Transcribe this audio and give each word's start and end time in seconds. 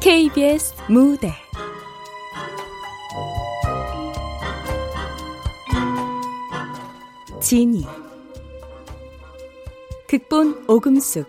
KBS 0.00 0.74
무대. 0.88 1.32
지니 7.40 7.84
극본 10.08 10.64
오금숙. 10.68 11.26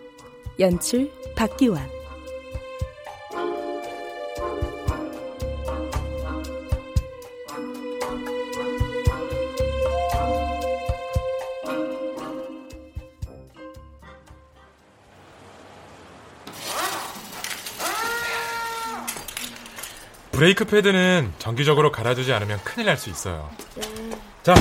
연출 0.60 1.12
박기환 1.36 2.01
브레이크 20.42 20.66
패드는 20.66 21.34
정기적으로 21.38 21.92
갈아주지 21.92 22.34
않으면 22.34 22.60
큰일 22.64 22.88
날 22.88 22.98
수 22.98 23.12
있어요. 23.12 23.48
자, 24.42 24.56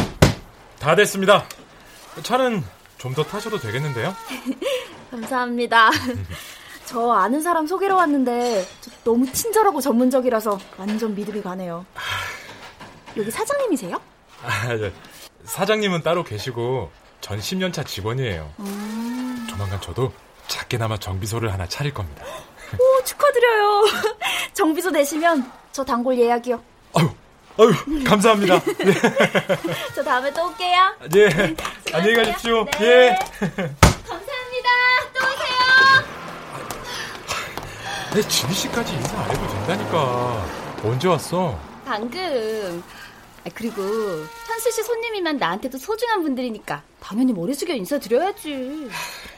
다 0.79 0.95
됐습니다. 0.95 1.47
차는 2.23 2.63
좀 2.99 3.15
더 3.15 3.23
타셔도 3.25 3.59
되겠는데요? 3.59 4.15
감사합니다. 5.11 5.89
저 6.85 7.13
아는 7.13 7.41
사람 7.41 7.67
소개로 7.67 7.97
왔는데 7.97 8.67
너무 9.05 9.33
친절하고 9.33 9.81
전문적이라서 9.81 10.59
완전 10.77 11.15
믿음이 11.15 11.41
가네요. 11.41 11.87
여기 13.17 13.31
사장님이세요? 13.31 13.99
아, 14.43 14.75
네. 14.75 14.93
사장님은 15.45 16.03
따로 16.03 16.25
계시고 16.25 16.91
전 17.23 17.39
10년차 17.39 17.87
직원이에요. 17.87 18.53
음... 18.59 19.47
조만간 19.49 19.81
저도 19.81 20.13
작게나마 20.47 20.99
정비소를 20.99 21.51
하나 21.51 21.67
차릴 21.67 21.95
겁니다. 21.95 22.23
오, 22.79 23.03
축하드려요. 23.05 23.85
정비소 24.53 24.93
되시면 24.93 25.60
저 25.73 25.85
단골 25.85 26.19
예약이요. 26.19 26.61
아유, 26.95 27.09
아유, 27.59 28.05
감사합니다. 28.05 28.61
네. 28.61 28.93
저 29.95 30.03
다음에 30.03 30.33
또 30.33 30.49
올게요. 30.49 30.97
네. 31.11 31.29
안녕히 31.93 32.17
가십시오. 32.17 32.65
네. 32.79 32.87
예. 32.87 33.19
감사합니다. 34.09 34.69
또 35.15 35.27
오세요. 35.27 36.05
내 38.15 38.23
진희 38.23 38.53
씨까지 38.53 38.95
인사 38.95 39.19
안 39.21 39.31
해도 39.31 39.47
된다니까. 39.49 40.47
언제 40.83 41.09
왔어? 41.09 41.59
방금. 41.85 42.83
그리고 43.55 43.83
현수 44.47 44.71
씨 44.71 44.83
손님이면 44.83 45.39
나한테도 45.39 45.79
소중한 45.79 46.23
분들이니까 46.23 46.83
당연히 47.01 47.33
머리 47.33 47.55
숙여 47.55 47.75
인사드려야지. 47.75 48.91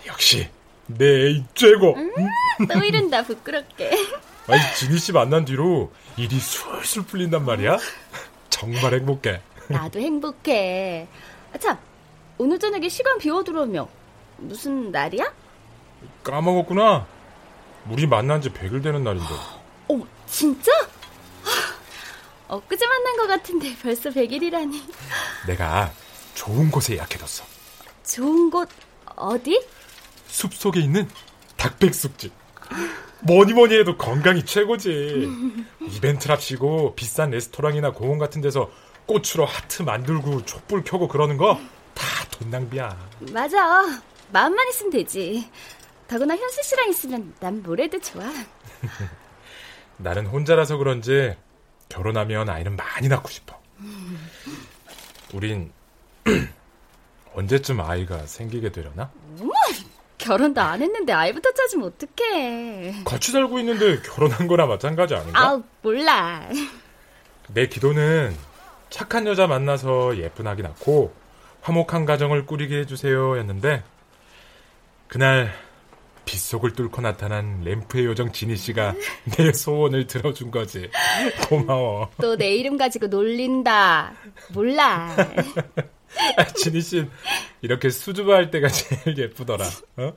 역시 0.06 0.48
내 0.86 1.04
애인 1.26 1.46
최고. 1.54 1.94
음, 1.94 2.10
또 2.72 2.78
이른다 2.84 3.22
부끄럽게. 3.22 3.90
아니 4.48 4.60
진희 4.76 4.98
씨 4.98 5.12
만난 5.12 5.44
뒤로 5.44 5.92
일이 6.16 6.38
술술 6.38 7.04
풀린단 7.04 7.44
말이야. 7.44 7.78
정말 8.50 8.94
행복해. 8.94 9.40
나도 9.68 10.00
행복해. 10.00 11.06
아, 11.54 11.58
참 11.58 11.78
오늘 12.38 12.58
저녁에 12.58 12.88
시간 12.88 13.18
비워두려며 13.18 13.88
무슨 14.38 14.90
날이야? 14.90 15.32
까먹었구나. 16.24 17.06
우리 17.88 18.06
만난 18.06 18.40
지 18.40 18.50
100일 18.50 18.82
되는 18.82 19.04
날인데. 19.04 19.28
어, 19.88 20.00
진짜? 20.26 20.70
엊그제 22.48 22.86
만난 22.86 23.16
것 23.16 23.26
같은데 23.28 23.76
벌써 23.80 24.10
100일이라니. 24.10 24.82
내가 25.46 25.92
좋은 26.34 26.70
곳에 26.70 26.94
예약해뒀어. 26.94 27.44
좋은 28.04 28.50
곳 28.50 28.68
어디? 29.16 29.64
숲 30.26 30.52
속에 30.54 30.80
있는 30.80 31.08
닭백숙집. 31.56 32.32
뭐니 33.20 33.52
뭐니 33.52 33.74
해도 33.78 33.96
건강이 33.96 34.44
최고지. 34.44 35.28
이벤트랍시고 35.88 36.94
비싼 36.94 37.30
레스토랑이나 37.30 37.92
공원 37.92 38.18
같은 38.18 38.40
데서 38.40 38.70
꽃으로 39.06 39.44
하트 39.46 39.82
만들고 39.82 40.44
촛불 40.44 40.82
켜고 40.84 41.08
그러는 41.08 41.36
거 41.36 41.58
다 41.94 42.02
돈 42.30 42.50
낭비야. 42.50 42.96
맞아. 43.32 43.84
마음만 44.32 44.68
있으면 44.70 44.90
되지. 44.90 45.48
더구나 46.08 46.34
현수 46.36 46.62
씨랑 46.62 46.88
있으면 46.88 47.34
난 47.40 47.62
뭐래도 47.62 48.00
좋아. 48.00 48.24
나는 49.98 50.26
혼자라서 50.26 50.78
그런지 50.78 51.36
결혼하면 51.88 52.48
아이는 52.48 52.74
많이 52.76 53.08
낳고 53.08 53.28
싶어. 53.28 53.60
우린 55.34 55.72
언제쯤 57.34 57.80
아이가 57.80 58.26
생기게 58.26 58.72
되려나? 58.72 59.10
어머, 59.40 59.52
결혼도 60.22 60.60
안 60.60 60.80
했는데 60.82 61.12
아이부터 61.12 61.50
찾으면 61.52 61.88
어떡해. 61.88 63.02
같이 63.04 63.32
살고 63.32 63.58
있는데 63.60 64.00
결혼한 64.02 64.46
거나 64.46 64.66
마찬가지 64.66 65.14
아닌가? 65.14 65.40
아우, 65.40 65.62
몰라. 65.82 66.48
내 67.48 67.66
기도는 67.66 68.34
착한 68.88 69.26
여자 69.26 69.46
만나서 69.46 70.16
예쁜 70.18 70.46
아기 70.46 70.62
낳고 70.62 71.12
화목한 71.62 72.04
가정을 72.06 72.46
꾸리게 72.46 72.80
해주세요 72.80 73.38
였는데 73.38 73.82
그날 75.08 75.52
빗속을 76.24 76.72
뚫고 76.74 77.00
나타난 77.02 77.62
램프의 77.64 78.04
요정 78.06 78.32
지니 78.32 78.56
씨가 78.56 78.94
내 79.36 79.52
소원을 79.52 80.06
들어준 80.06 80.50
거지. 80.52 80.88
고마워. 81.48 82.10
또 82.20 82.36
내 82.36 82.54
이름 82.54 82.76
가지고 82.76 83.08
놀린다. 83.08 84.12
몰라. 84.54 85.14
아, 86.36 86.44
지니 86.44 86.80
씨 86.80 87.06
이렇게 87.60 87.90
수줍어할 87.90 88.50
때가 88.50 88.68
제일 88.68 89.16
예쁘더라. 89.18 89.64
어? 89.96 90.12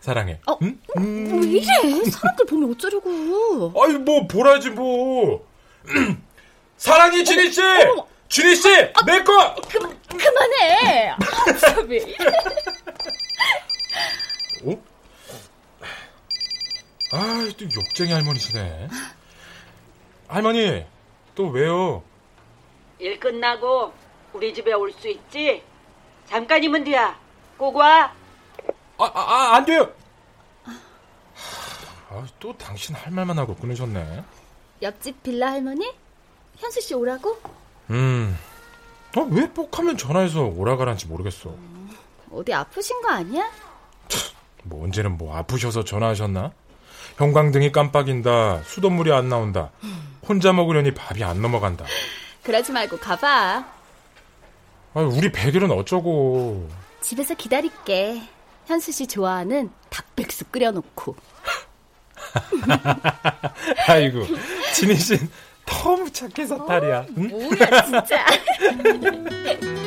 사랑해. 0.00 0.40
어, 0.46 0.56
응? 0.62 0.78
뭐 0.96 1.42
이래? 1.44 1.64
사람들 2.10 2.46
보면 2.46 2.70
어쩌려고? 2.72 3.72
아니 3.82 3.98
뭐 3.98 4.26
보라지 4.26 4.70
뭐. 4.70 5.46
사랑해 6.76 7.22
지니 7.24 7.52
씨. 7.52 7.60
어, 7.62 8.06
지니 8.28 8.54
씨, 8.54 8.68
아, 8.94 9.04
내 9.04 9.22
거. 9.24 9.54
그 9.68 9.78
그만해. 10.16 11.10
아, 11.10 11.16
왜 11.86 11.96
이래? 11.96 12.16
어? 14.64 14.82
아, 17.12 17.48
또 17.58 17.64
욕쟁이 17.64 18.12
할머니시네. 18.12 18.88
할머니, 20.28 20.86
또 21.34 21.48
왜요? 21.48 22.04
일 23.00 23.18
끝나고 23.18 23.92
우리 24.32 24.54
집에 24.54 24.72
올 24.72 24.92
수 24.92 25.08
있지? 25.08 25.62
잠깐이면 26.26 26.84
돼야. 26.84 27.18
꼭 27.56 27.76
와. 27.76 28.12
아, 28.98 29.04
아, 29.04 29.10
아, 29.14 29.56
안 29.56 29.64
돼요. 29.64 29.90
아, 32.10 32.26
또 32.38 32.56
당신 32.56 32.94
할 32.94 33.12
말만 33.12 33.38
하고 33.38 33.54
끊으셨네. 33.56 34.24
옆집 34.82 35.22
빌라 35.22 35.52
할머니? 35.52 35.90
현수 36.56 36.80
씨 36.80 36.94
오라고? 36.94 37.38
음. 37.90 38.36
아, 39.16 39.26
왜 39.30 39.52
뻑하면 39.52 39.96
전화해서 39.96 40.42
오라 40.44 40.76
가란지 40.76 41.06
모르겠어. 41.06 41.50
음, 41.50 41.90
어디 42.32 42.52
아프신 42.52 43.00
거 43.02 43.10
아니야? 43.10 43.48
뭐 44.64 44.84
언제는 44.84 45.16
뭐 45.18 45.36
아프셔서 45.36 45.84
전화하셨나? 45.84 46.52
형광등이 47.16 47.72
깜빡인다. 47.72 48.62
수돗물이 48.64 49.12
안 49.12 49.28
나온다. 49.28 49.70
혼자 50.28 50.52
먹으려니 50.52 50.92
밥이 50.94 51.24
안 51.24 51.42
넘어간다. 51.42 51.84
그러지 52.44 52.72
말고 52.72 52.98
가봐. 52.98 53.79
아, 54.92 55.00
우리 55.02 55.30
백일은 55.30 55.70
어쩌고. 55.70 56.68
집에서 57.00 57.34
기다릴게. 57.34 58.22
현수 58.66 58.92
씨 58.92 59.06
좋아하는 59.06 59.70
닭백숙 59.88 60.50
끓여놓고. 60.52 61.14
아이고, 63.88 64.26
진희 64.74 64.96
씨는 64.96 65.30
너무 65.66 66.10
착해서 66.10 66.64
탈이야. 66.66 67.06
응? 67.16 67.28
뭐야, 67.28 67.82
진짜. 67.84 68.26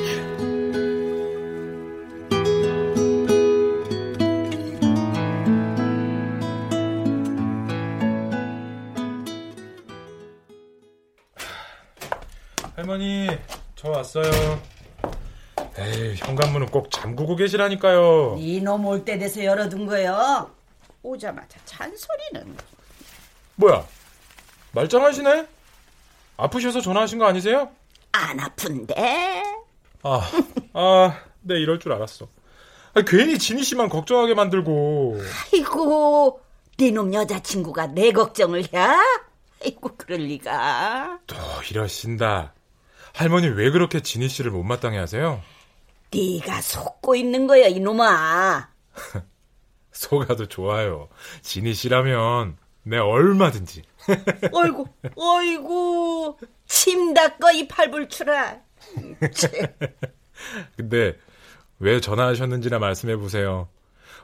할머니, 12.75 13.27
저 13.75 13.89
왔어요. 13.89 14.72
에이, 15.77 16.15
현관문은 16.17 16.67
꼭 16.67 16.91
잠그고 16.91 17.35
계시라니까요. 17.35 18.35
이놈 18.39 18.85
올 18.85 19.03
때 19.03 19.17
돼서 19.17 19.43
열어둔 19.43 19.85
거요. 19.85 20.49
오자마자 21.01 21.57
잔소리는. 21.65 22.55
뭐야? 23.55 23.85
말짱하시네? 24.71 25.47
아프셔서 26.37 26.81
전화하신 26.81 27.17
거 27.19 27.25
아니세요? 27.25 27.69
안 28.11 28.39
아픈데. 28.39 29.43
아, 30.03 30.29
아, 30.73 31.19
네, 31.41 31.55
이럴 31.59 31.79
줄 31.79 31.91
알았어. 31.93 32.27
아, 32.93 33.01
괜히 33.05 33.39
진희 33.39 33.63
씨만 33.63 33.89
걱정하게 33.89 34.35
만들고. 34.35 35.17
아이고, 35.53 36.39
네놈 36.77 37.13
여자친구가 37.13 37.87
내 37.87 38.11
걱정을 38.11 38.63
해? 38.63 38.69
아이고, 39.63 39.91
그럴 39.97 40.19
리가. 40.19 41.19
또 41.25 41.35
이러신다. 41.69 42.53
할머니 43.13 43.47
왜 43.47 43.69
그렇게 43.71 44.01
진희 44.01 44.27
씨를 44.27 44.51
못마땅해 44.51 44.97
하세요? 44.97 45.41
네가 46.13 46.61
속고 46.61 47.15
있는 47.15 47.47
거야, 47.47 47.67
이놈아. 47.67 48.69
속아도 49.91 50.47
좋아요. 50.47 51.09
진희 51.41 51.73
씨라면 51.73 52.57
내 52.83 52.97
얼마든지. 52.97 53.83
어이구, 54.51 54.85
어이구, 55.15 56.37
침 56.67 57.13
닦어 57.13 57.51
이 57.53 57.67
팔불출아. 57.67 58.57
근데 60.75 61.17
왜 61.79 61.99
전화하셨는지나 62.01 62.79
말씀해 62.79 63.15
보세요. 63.17 63.69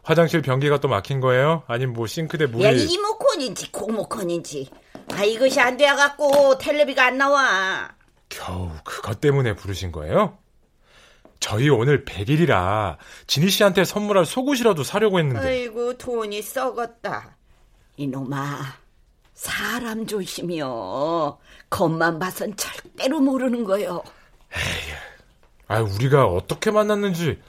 화장실 0.03 0.41
변기가 0.41 0.79
또 0.79 0.87
막힌 0.87 1.19
거예요? 1.19 1.63
아니면 1.67 1.93
뭐 1.93 2.07
싱크대 2.07 2.47
물이 2.47 2.63
야, 2.63 2.71
이모콘인지 2.71 3.71
고모콘인지. 3.71 4.69
아, 5.11 5.23
이것이 5.23 5.59
안 5.59 5.77
돼갖고 5.77 6.57
텔레비가 6.57 7.05
안 7.05 7.17
나와. 7.17 7.89
겨우 8.27 8.69
그것 8.83 9.21
때문에 9.21 9.55
부르신 9.55 9.91
거예요? 9.91 10.38
저희 11.39 11.69
오늘 11.69 12.03
100일이라 12.05 12.97
진희 13.27 13.49
씨한테 13.49 13.85
선물할 13.85 14.25
속옷이라도 14.25 14.83
사려고 14.83 15.19
했는데 15.19 15.47
아이고, 15.47 15.97
돈이 15.97 16.41
썩었다. 16.41 17.37
이놈아, 17.97 18.59
사람 19.33 20.05
조심이요. 20.05 21.37
겉만 21.69 22.19
봐선 22.19 22.55
절대로 22.55 23.19
모르는 23.21 23.63
거요. 23.63 24.03
아 25.67 25.81
우리가 25.81 26.25
어떻게 26.25 26.71
만났는지 26.71 27.39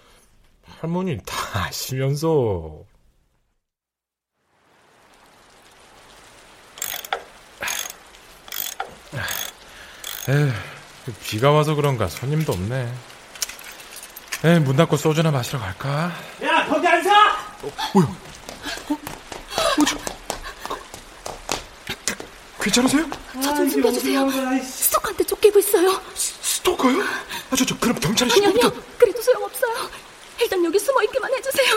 할머니 0.80 1.18
다 1.24 1.64
아시면서 1.66 2.84
에휴, 10.28 10.50
비가 11.24 11.50
와서 11.50 11.74
그런가 11.74 12.06
손님도 12.08 12.52
없네 12.52 12.92
에이, 14.42 14.58
문 14.60 14.74
닫고 14.76 14.96
소주나 14.96 15.30
마시러 15.30 15.58
갈까? 15.58 16.12
야, 16.42 16.64
거기 16.66 16.86
안 16.86 17.02
서! 17.02 17.10
괜찮으세요? 22.60 23.08
저좀 23.42 23.68
숨겨주세요. 23.70 24.28
스토커한테 24.62 25.24
쫓기고 25.24 25.58
있어요. 25.58 26.00
스토커요? 26.14 27.02
아, 27.02 27.56
저, 27.56 27.64
저, 27.64 27.78
그럼 27.78 27.98
경찰에 28.00 28.30
아니요, 28.30 28.44
신고부터. 28.50 28.68
아니요. 28.68 28.82
그래도 28.98 29.22
소용없어요. 29.22 29.90
일단 30.40 30.64
여기 30.64 30.78
숨어 30.78 31.02
있기만 31.04 31.32
해주세요. 31.34 31.74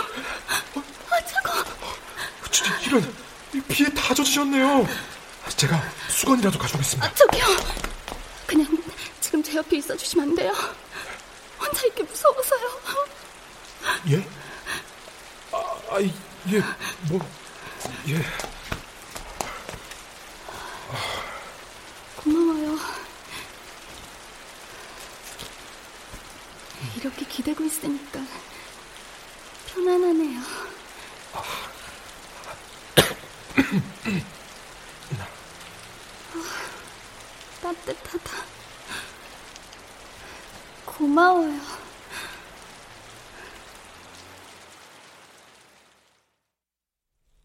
아, 1.10 1.26
차가워. 1.26 1.64
진짜 2.52 2.78
이런, 2.86 3.14
이 3.54 3.62
비에 3.62 3.88
다 3.90 4.14
젖으셨네요. 4.14 4.88
제가 5.56 5.82
수건이라도 6.10 6.60
가져오겠습니다. 6.60 7.08
아, 7.08 7.14
저기요. 7.14 7.46
그냥 8.46 8.68
지금 9.22 9.42
제 9.42 9.56
옆에 9.56 9.78
있어주시면 9.78 10.30
안 10.30 10.36
돼요. 10.36 10.54
혼자 11.74 11.88
있기 11.88 12.04
무서워서요. 12.04 12.70
예? 14.12 14.24
아, 15.52 15.58
아, 15.90 16.00
예, 16.02 16.12
뭐, 17.10 17.20
예. 18.08 18.22
고마워요. 22.18 22.78
이렇게 26.96 27.26
기대고 27.26 27.64
있으니까 27.64 28.20
편안하네요. 29.74 30.42
아, 36.34 36.44
따뜻하다. 37.62 38.53
고마워요. 40.98 41.60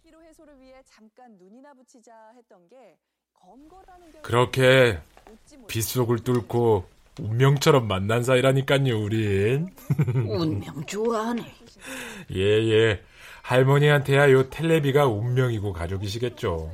피로 0.03 0.23
해소를 0.23 0.61
위해 0.61 0.83
잠깐 0.85 1.37
눈이나 1.39 1.73
붙이자 1.75 2.13
했던 2.37 2.69
게 2.69 2.97
검거라는 3.35 4.13
게 4.13 4.21
그렇게 4.21 5.01
빗속을 5.67 6.25
뚫고 6.25 6.87
운명처럼 7.21 7.89
만난 7.89 8.23
사이라니까요, 8.23 9.03
우린. 9.03 9.69
운명 10.15 10.85
좋아하네. 10.87 11.43
예, 12.35 12.41
예. 12.41 13.03
할머니한테야 13.43 14.31
요 14.31 14.51
텔레비가 14.51 15.07
운명이고 15.07 15.73
가족이시겠죠. 15.73 16.71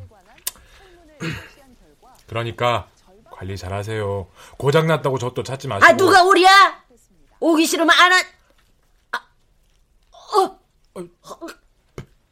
그러니까 2.27 2.89
관리 3.35 3.57
잘하세요. 3.57 4.29
고장 4.57 4.87
났다고 4.87 5.19
저 5.19 5.31
또 5.35 5.43
찾지 5.43 5.67
마시고. 5.69 5.87
아, 5.87 5.97
누가 5.97 6.23
우리야? 6.23 6.85
오기 7.41 7.67
싫으면 7.67 7.91
안 7.91 8.13
와. 8.13 8.19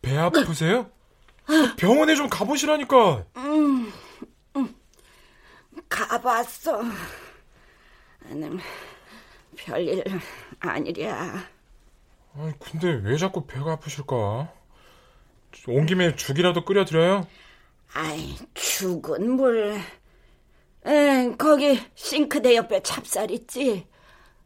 배 0.01 0.17
아프세요? 0.17 0.91
병원에 1.77 2.15
좀 2.15 2.29
가보시라니까. 2.29 3.25
가봤어. 5.89 6.83
나는 8.21 8.59
별일 9.57 10.05
아니랴. 10.61 11.45
아니, 12.35 12.59
근데 12.59 13.01
왜 13.03 13.17
자꾸 13.19 13.47
배가 13.47 13.73
아프실까? 13.73 14.53
온 15.69 15.87
김에 15.87 16.17
죽이라도 16.17 16.65
끓여드려요? 16.65 17.27
아이, 17.93 18.39
죽은 18.55 19.33
물. 19.33 19.79
응, 20.87 21.37
거기 21.37 21.81
싱크대 21.95 22.57
옆에 22.57 22.83
찹쌀 22.83 23.31
있지? 23.31 23.87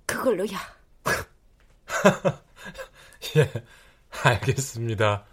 그걸로야. 0.05 0.59
예, 3.37 3.53
알겠습니다. 4.23 5.25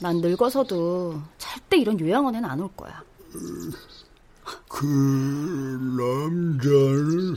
난 0.00 0.20
늙어서도 0.20 1.20
절대 1.38 1.78
이런 1.78 1.98
요양원엔 1.98 2.44
안올 2.44 2.68
거야. 2.76 3.02
그 4.78 4.84
남자를 5.96 7.34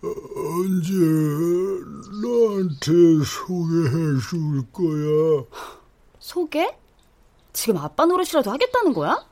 언제 0.00 0.94
나한테 2.22 3.22
소개해 3.22 4.18
줄 4.30 4.62
거야? 4.72 5.44
소개? 6.18 6.74
지금 7.52 7.76
아빠 7.76 8.06
노릇이라도 8.06 8.50
하겠다는 8.50 8.94
거야? 8.94 9.22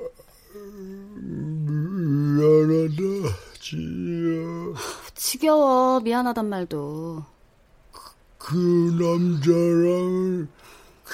미안하다, 2.34 3.02
지야. 3.60 4.74
지겨워. 5.14 6.00
미안하단 6.00 6.46
말도. 6.50 7.24
그 8.36 8.54
남자랑 9.00 10.48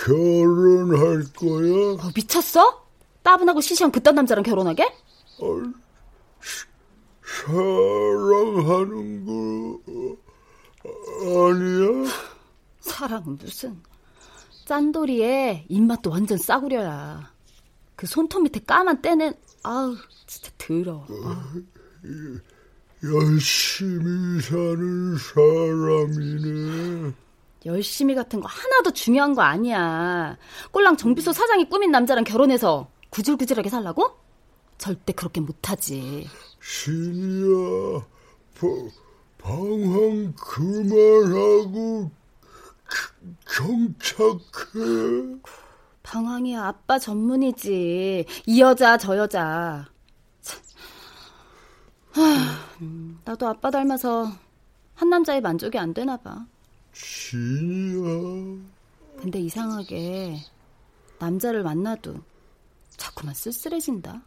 결혼할 0.05 1.23
거야? 1.33 1.93
어, 1.93 2.11
미쳤어? 2.13 2.87
따분하고 3.23 3.61
시시한 3.61 3.93
그딴 3.93 4.17
남자랑 4.17 4.43
결혼하게? 4.43 4.93
사랑하는 7.23 9.25
거 9.25 9.81
아니야? 11.23 12.11
사랑은 12.81 13.39
무슨. 13.39 13.81
짠돌이에 14.67 15.67
입맛도 15.69 16.11
완전 16.11 16.39
싸구려야. 16.39 17.31
그 17.97 18.07
손톱 18.07 18.43
밑에 18.43 18.61
까만 18.61 19.03
때는 19.03 19.35
아우 19.63 19.97
진짜 20.27 20.51
더러워. 20.59 21.07
아우. 21.11 21.63
열심히 23.05 24.41
사는 24.41 25.17
사람이네. 25.19 27.13
열심히 27.67 28.15
같은 28.15 28.41
거 28.41 28.49
하나도 28.49 28.93
중요한 28.93 29.35
거 29.35 29.43
아니야. 29.43 30.37
꼴랑 30.71 30.97
정비소 30.97 31.33
사장이 31.33 31.69
꾸민 31.69 31.91
남자랑 31.91 32.25
결혼해서 32.25 32.89
구질구질하게 33.11 33.69
살라고? 33.69 34.22
절대 34.83 35.13
그렇게 35.13 35.41
못하지. 35.41 36.27
신이야, 36.61 38.01
바- 38.59 38.67
방황 39.39 40.35
그만하고 40.37 42.11
그- 42.85 43.37
경착해. 43.47 45.37
방황이 46.03 46.57
아빠 46.57 46.99
전문이지. 46.99 48.25
이 48.47 48.61
여자 48.61 48.99
저 48.99 49.17
여자. 49.17 49.89
참. 50.41 50.61
하, 52.11 52.59
음, 52.81 53.21
나도 53.25 53.47
아빠 53.47 53.71
닮아서 53.71 54.33
한 54.97 55.09
남자에 55.11 55.41
만족이 55.41 55.79
안 55.79 55.95
되나 55.95 56.17
봐. 56.17 56.45
신이야, 56.93 58.03
근데 59.21 59.39
이상하게 59.39 60.41
남자를 61.21 61.63
만나도 61.63 62.17
자꾸만 62.97 63.33
쓸쓸해진다. 63.33 64.23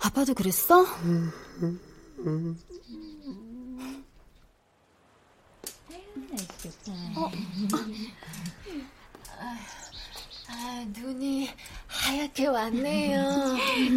아빠도 0.00 0.34
그랬어? 0.34 0.82
음, 0.82 1.32
음, 1.62 1.80
음. 2.18 2.58
어? 7.16 7.30
아, 10.50 10.84
눈이 10.96 11.48
하얗게 11.86 12.46
왔네요. 12.46 13.22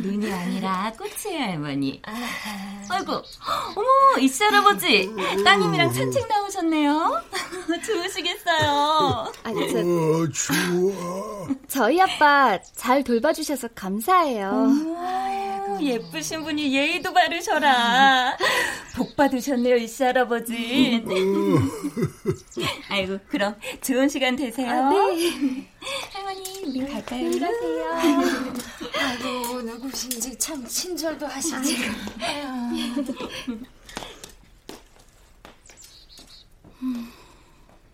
눈이 0.01 0.31
아니라 0.31 0.93
꽃이에요, 0.97 1.43
할머니. 1.43 2.01
아. 2.05 2.11
아이고, 2.89 3.13
어머, 3.75 4.19
이씨 4.19 4.43
할아버지, 4.43 5.09
따님이랑 5.45 5.93
산책 5.93 6.27
나오셨네요. 6.27 7.21
좋으시겠어요. 7.85 9.31
아니, 9.43 9.71
저... 9.71 9.79
어, 9.79 10.27
좋아. 10.29 11.47
저희 11.67 12.01
아빠 12.01 12.61
잘 12.75 13.03
돌봐주셔서 13.03 13.69
감사해요. 13.75 14.67
예쁘신 15.83 16.43
분이 16.43 16.73
예의도 16.75 17.13
바르셔라. 17.13 18.37
복 18.95 19.15
받으셨네요, 19.15 19.75
이씨 19.77 20.03
할아버지. 20.03 21.03
아이고, 22.89 23.19
그럼 23.29 23.55
좋은 23.81 24.09
시간 24.09 24.35
되세요. 24.35 24.69
아, 24.69 24.89
네. 24.89 25.67
할머니, 26.11 26.63
우리 26.65 26.87
갈까요? 26.91 27.31
가세요. 27.31 28.21
아이고, 28.99 29.61
누구신지 29.61 30.37
참 30.37 30.65
친절도 30.65 31.25
하시지. 31.25 31.77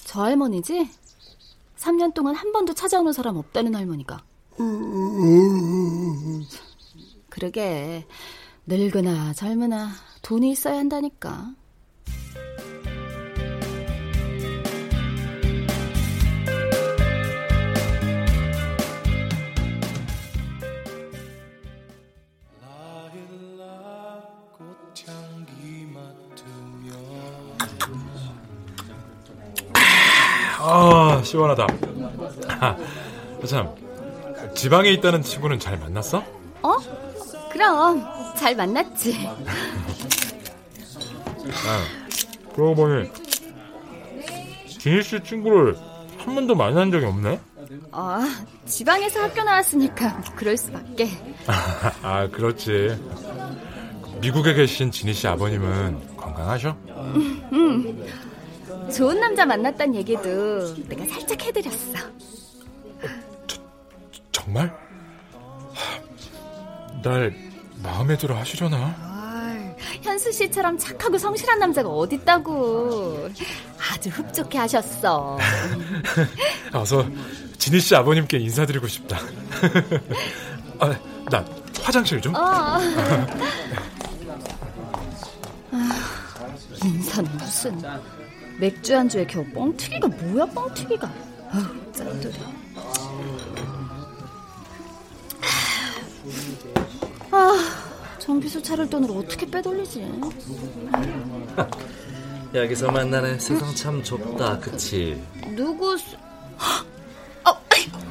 저 0.03 0.22
할머니지? 0.24 0.89
3년 1.77 2.13
동안 2.13 2.36
한 2.36 2.51
번도 2.51 2.74
찾아오는 2.74 3.12
사람 3.13 3.38
없다는 3.38 3.75
할머니가. 3.75 4.24
그러게 7.38 8.03
늙으나 8.65 9.32
젊으나 9.34 9.91
돈이 10.24 10.50
있어야 10.53 10.79
한다니까. 10.79 11.51
아, 30.60 31.22
시원하다. 31.24 31.67
아, 32.60 32.77
참, 33.46 33.75
지방에 34.56 34.89
있다는 34.89 35.22
친구는 35.22 35.60
잘 35.60 35.77
만났어? 35.77 36.24
어? 36.63 36.97
그럼 37.57 38.05
잘 38.35 38.55
만났지. 38.55 39.27
아, 41.65 41.83
그러고 42.53 42.75
보니, 42.75 43.09
진희 44.67 45.01
씨 45.01 45.23
친구를 45.23 45.75
한 46.19 46.35
번도 46.35 46.53
만난 46.53 46.91
적이 46.91 47.05
없네? 47.07 47.39
아, 47.91 48.45
지방에서 48.67 49.23
학교 49.23 49.43
나왔으니까 49.43 50.21
그럴 50.35 50.55
수밖에. 50.55 51.09
아, 52.03 52.27
그렇지. 52.27 52.95
미국에 54.21 54.53
계신 54.53 54.91
진희 54.91 55.13
씨 55.13 55.27
아버님은 55.27 56.15
건강하셔? 56.15 56.77
음, 56.89 58.05
좋은 58.95 59.19
남자 59.19 59.47
만났단 59.47 59.95
얘기도 59.95 60.75
내가 60.87 61.03
살짝 61.07 61.41
해드렸어. 61.43 61.93
정말? 64.31 64.87
하, 67.04 67.10
날 67.10 67.36
마음에 67.84 68.18
들어 68.18 68.36
하시려나? 68.36 68.77
아, 69.00 69.75
현수 70.01 70.32
씨처럼 70.32 70.77
착하고 70.77 71.18
성실한 71.18 71.60
남자가 71.60 71.89
어딨다고. 71.89 73.30
아주 73.92 74.10
흡족해 74.10 74.58
하셨어. 74.58 75.38
어서 76.74 77.06
진희 77.58 77.80
씨 77.80 77.96
아버님께 77.96 78.38
인사드리고 78.39 78.88
싶다. 78.88 79.18
아, 80.80 80.96
나 81.30 81.46
화장실 81.82 82.20
좀. 82.22 82.36
어. 82.36 82.39
아, 85.72 86.00
인사는 86.84 87.30
무슨 87.38 87.82
맥주 88.60 88.98
안주에 88.98 89.25
겨우 89.27 89.46
뻥튀기가 89.54 90.08
뭐야 90.08 90.46
뻥튀기가 90.48 91.12
아우 91.51 91.63
짠돌이 91.94 92.34
아 97.38 97.56
정비소 98.17 98.62
차를 98.62 98.89
돈을 98.89 99.12
어떻게 99.12 99.46
빼돌리지 99.46 100.12
여기서 102.53 102.91
만나네 102.91 103.38
세상 103.38 103.74
참 103.75 104.03
좁다 104.03 104.58
그치? 104.60 105.22
누구 105.56 105.96
수... 105.98 106.15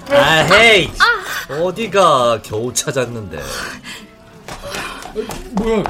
아 0.09 0.47
헤이 0.52 0.88
어디가 1.50 2.40
겨우 2.42 2.73
찾았는데 2.73 3.42
뭐야? 5.52 5.83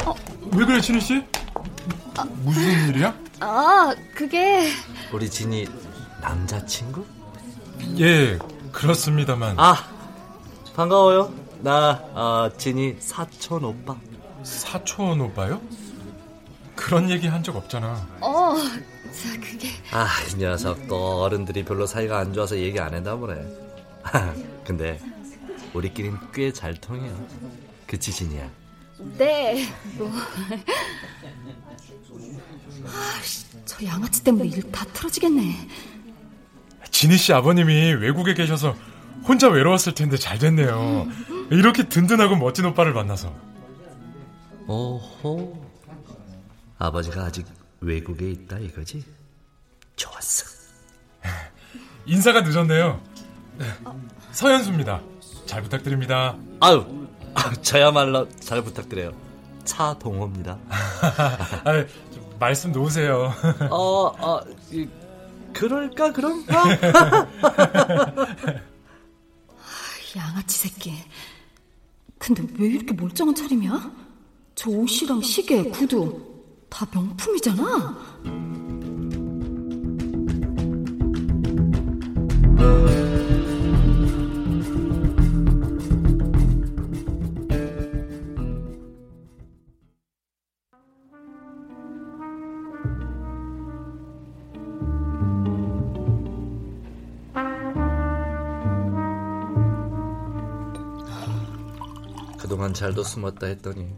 왜 0.57 0.65
그래, 0.65 0.81
진희 0.81 1.01
씨? 1.01 1.23
무슨 2.43 2.89
일이야? 2.89 3.15
아 3.41 3.95
그게 4.15 4.71
우리 5.13 5.29
진이 5.29 5.67
남자친구? 6.23 7.05
예, 7.99 8.39
그렇습니다만. 8.73 9.55
아 9.59 9.85
반가워요 10.75 11.31
나 11.61 11.91
어, 12.15 12.51
진이 12.57 12.97
사촌 13.01 13.65
오빠. 13.65 13.97
사촌 14.43 15.21
오빠요? 15.21 15.61
그런 16.77 17.11
얘기 17.11 17.27
한 17.27 17.43
적 17.43 17.57
없잖아. 17.57 18.07
어 18.21 18.55
자 19.13 19.33
그게. 19.41 19.69
아 19.93 20.07
이 20.31 20.37
녀석 20.37 20.87
또 20.89 21.23
어른들이 21.23 21.65
별로 21.65 21.87
사이가 21.87 22.19
안 22.19 22.33
좋아서 22.35 22.57
얘기 22.59 22.79
안 22.79 22.93
했나 22.95 23.17
보네. 23.17 23.35
근데 24.65 25.01
우리끼린 25.73 26.19
꽤 26.33 26.53
잘 26.53 26.75
통해요. 26.75 27.15
그치 27.87 28.13
진이야? 28.13 28.49
네 29.19 29.67
뭐. 29.97 30.11
아, 32.87 33.21
저 33.65 33.85
양아치 33.85 34.23
때문에 34.23 34.47
일 34.49 34.71
다 34.71 34.85
틀어지겠네. 34.93 35.69
진희 36.91 37.17
씨 37.17 37.33
아버님이 37.33 37.95
외국에 37.95 38.35
계셔서 38.35 38.75
혼자 39.25 39.49
외로웠을 39.49 39.95
텐데 39.95 40.17
잘 40.17 40.39
됐네요. 40.39 41.07
이렇게 41.51 41.89
든든하고 41.89 42.37
멋진 42.37 42.65
오빠를 42.67 42.93
만나서. 42.93 43.33
오호 44.69 45.65
아버지가 46.79 47.23
아직 47.25 47.47
외국에 47.81 48.29
있다 48.31 48.59
이거지? 48.59 49.05
좋았어 49.95 50.45
인사가 52.05 52.41
늦었네요. 52.41 53.01
네, 53.59 53.67
서현수입니다. 54.33 55.01
잘 55.47 55.63
부탁드립니다. 55.63 56.37
아유 56.61 56.85
아, 57.35 57.53
저야말로 57.63 58.29
잘 58.41 58.63
부탁드려요 58.63 59.13
차동호입니다 59.65 60.59
아, 60.69 61.85
말씀 62.41 62.73
놓으세요. 62.73 63.33
어, 63.71 64.07
어, 64.19 64.41
이, 64.71 64.89
그럴까, 65.53 66.13
그럼? 66.13 66.45
양아치 70.17 70.59
새끼. 70.59 70.95
근데 72.19 72.45
왜 72.59 72.69
이렇게 72.69 72.95
멀쩡한 72.95 73.35
차림이야? 73.35 73.93
저 74.55 74.71
옷이랑 74.71 75.21
시계, 75.21 75.63
구두 75.65 76.35
다 76.69 76.87
명품이잖아. 76.93 78.66
잘도 102.77 103.03
숨었다 103.03 103.47
했더니 103.47 103.89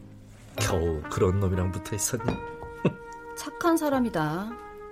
겨우 0.57 1.03
그런 1.11 1.41
놈이랑 1.41 1.73
붙어 1.73 1.97
있었냐? 1.97 2.39
착한 3.37 3.77
사람이다. 3.77 4.51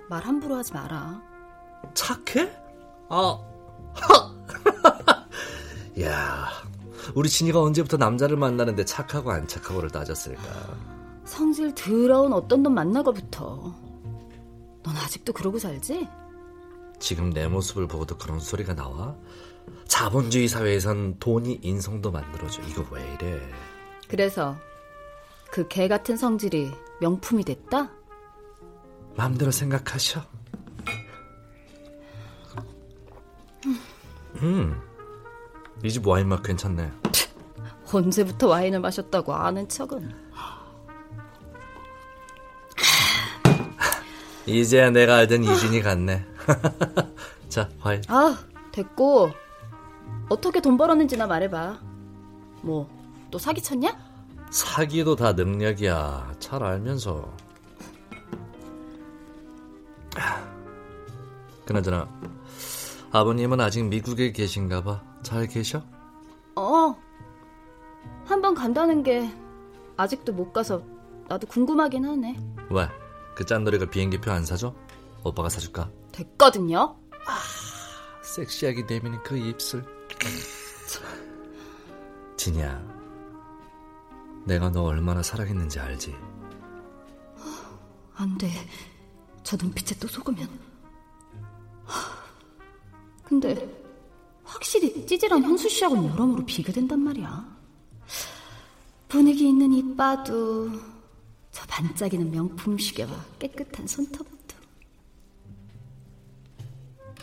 말 0.09 0.23
함부로 0.23 0.55
하지 0.55 0.73
마라. 0.73 1.21
착해? 1.93 2.51
아, 3.09 3.39
야, 6.01 6.47
우리 7.15 7.29
진이가 7.29 7.61
언제부터 7.61 7.97
남자를 7.97 8.37
만나는데 8.37 8.85
착하고 8.85 9.31
안 9.31 9.47
착하고를 9.47 9.89
따졌을까? 9.89 10.41
성질 11.25 11.73
더러운 11.73 12.33
어떤 12.33 12.63
놈 12.63 12.73
만나고부터. 12.73 13.73
넌 14.83 14.97
아직도 14.97 15.33
그러고 15.33 15.59
살지? 15.59 16.07
지금 16.99 17.31
내 17.31 17.47
모습을 17.47 17.87
보고도 17.87 18.17
그런 18.17 18.39
소리가 18.39 18.75
나와? 18.75 19.15
자본주의 19.87 20.47
사회에선 20.47 21.19
돈이 21.19 21.59
인성도 21.61 22.11
만들어줘. 22.11 22.61
이거 22.63 22.85
왜 22.91 23.01
이래? 23.13 23.41
그래서 24.07 24.57
그 25.51 25.67
개 25.67 25.87
같은 25.87 26.17
성질이 26.17 26.71
명품이 27.01 27.43
됐다? 27.43 27.91
마음대로 29.15 29.51
생각하셔. 29.51 30.23
음, 34.41 34.79
이 35.83 35.89
집 35.89 36.07
와인 36.07 36.27
맛 36.29 36.41
괜찮네. 36.43 36.91
언제부터 37.91 38.47
와인을 38.47 38.79
마셨다고 38.81 39.33
아는 39.33 39.67
척은. 39.69 40.27
이제야 44.45 44.89
내가 44.91 45.15
알던 45.17 45.43
이진이 45.43 45.81
같네. 45.81 46.25
자, 47.49 47.69
와인. 47.83 48.01
아, 48.07 48.37
됐고. 48.71 49.31
어떻게 50.29 50.61
돈 50.61 50.77
벌었는지나 50.77 51.27
말해봐. 51.27 51.79
뭐, 52.61 52.89
또 53.31 53.37
사기쳤냐? 53.37 53.95
사기도 54.51 55.15
다 55.15 55.33
능력이야. 55.33 56.35
잘 56.39 56.63
알면서. 56.63 57.31
그나저나 61.65 62.07
아버님은 63.11 63.59
아직 63.59 63.83
미국에 63.83 64.31
계신가 64.31 64.83
봐. 64.83 65.03
잘 65.21 65.47
계셔? 65.47 65.83
어. 66.55 66.95
한 68.25 68.41
번 68.41 68.53
간다는 68.55 69.03
게 69.03 69.29
아직도 69.95 70.33
못 70.33 70.51
가서 70.51 70.83
나도 71.29 71.47
궁금하긴 71.47 72.05
하네. 72.05 72.37
왜? 72.69 72.87
그 73.35 73.45
짠돌이가 73.45 73.85
비행기표 73.89 74.31
안 74.31 74.45
사줘? 74.45 74.73
오빠가 75.23 75.49
사줄까? 75.49 75.89
됐거든요. 76.11 76.97
아, 77.25 77.39
섹시하게 78.23 78.83
내미는 78.87 79.21
그 79.23 79.37
입술. 79.37 79.83
진이야, 82.37 82.81
내가 84.47 84.69
너 84.69 84.83
얼마나 84.83 85.21
사랑했는지 85.21 85.77
알지? 85.77 86.15
안 88.15 88.37
돼. 88.37 88.49
저 89.43 89.57
눈빛에 89.57 89.99
또 89.99 90.07
속으면. 90.07 90.47
근데 93.23 93.69
확실히 94.45 95.05
찌질한 95.05 95.43
현수 95.43 95.67
씨하고는 95.67 96.09
여러모로 96.11 96.45
비교된단 96.45 96.99
말이야. 97.01 97.57
분위기 99.09 99.49
있는 99.49 99.73
이빠도 99.73 100.71
저 101.51 101.65
반짝이는 101.67 102.31
명품 102.31 102.77
시계와 102.77 103.11
깨끗한 103.39 103.85
손톱도. 103.85 104.55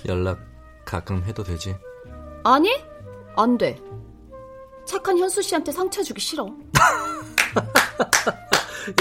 연락 0.06 0.38
가끔 0.84 1.24
해도 1.24 1.42
되지? 1.42 1.74
아니, 2.44 2.68
안 3.34 3.56
돼. 3.56 3.82
착한 4.86 5.18
현수 5.18 5.42
씨한테 5.42 5.72
상처 5.72 6.02
주기 6.02 6.20
싫어. 6.20 6.46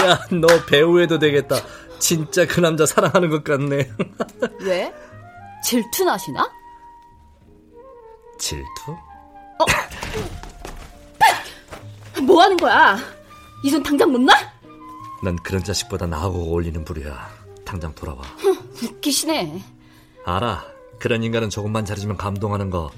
야, 0.02 0.18
너 0.30 0.46
배우해도 0.66 1.18
되겠다. 1.18 1.56
진짜 1.98 2.46
그 2.46 2.60
남자 2.60 2.86
사랑하는 2.86 3.28
것 3.30 3.44
같네. 3.44 3.90
왜? 4.60 4.92
질투나시나? 5.64 6.50
질투? 8.38 8.92
어? 9.58 9.64
뭐 12.22 12.42
하는 12.42 12.56
거야? 12.56 12.96
이 13.64 13.70
손 13.70 13.82
당장 13.82 14.10
못 14.12 14.20
놔? 14.20 14.34
난 15.22 15.36
그런 15.36 15.62
자식보다 15.64 16.06
나하고 16.06 16.38
어울리는 16.50 16.84
부류야. 16.84 17.30
당장 17.64 17.94
돌아와. 17.94 18.20
웃기시네. 18.82 19.62
알아. 20.26 20.64
그런 20.98 21.22
인간은 21.22 21.48
조금만 21.50 21.84
잘해주면 21.86 22.16
감동하는 22.18 22.68
거. 22.70 22.90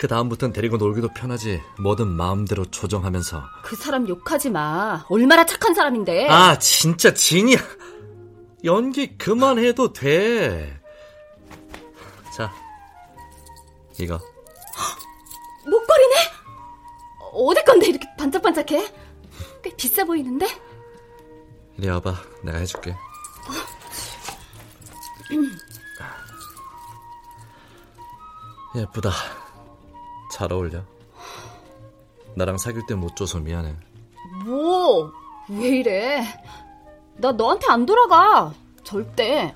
그 0.00 0.08
다음부턴 0.08 0.54
데리고 0.54 0.78
놀기도 0.78 1.12
편하지. 1.12 1.60
뭐든 1.78 2.08
마음대로 2.08 2.64
조정하면서. 2.64 3.42
그 3.62 3.76
사람 3.76 4.08
욕하지 4.08 4.48
마. 4.48 5.04
얼마나 5.10 5.44
착한 5.44 5.74
사람인데. 5.74 6.26
아, 6.30 6.58
진짜 6.58 7.12
진이야. 7.12 7.58
연기 8.64 9.18
그만해도 9.18 9.92
돼. 9.92 10.80
자, 12.34 12.50
이거. 13.98 14.14
목걸이네? 15.68 16.14
어디 17.34 17.62
건데 17.64 17.88
이렇게 17.88 18.08
반짝반짝해? 18.16 18.94
꽤 19.62 19.76
비싸 19.76 20.02
보이는데? 20.04 20.46
이리 21.76 21.90
와봐. 21.90 22.14
내가 22.42 22.56
해줄게. 22.56 22.96
예쁘다. 28.74 29.10
잘 30.40 30.54
어울려. 30.54 30.82
나랑 32.34 32.56
사귈 32.56 32.86
때 32.86 32.94
못 32.94 33.14
줘서 33.14 33.38
미안해. 33.40 33.74
뭐? 34.46 35.12
왜 35.50 35.68
이래? 35.68 36.22
나 37.16 37.30
너한테 37.32 37.66
안 37.68 37.84
돌아가. 37.84 38.54
절대. 38.82 39.54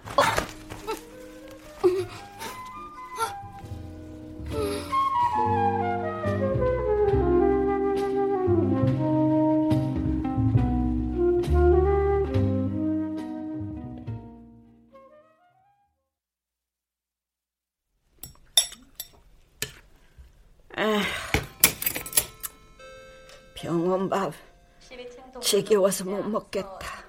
지겨워서 25.45 26.05
못 26.05 26.23
먹겠다. 26.23 27.05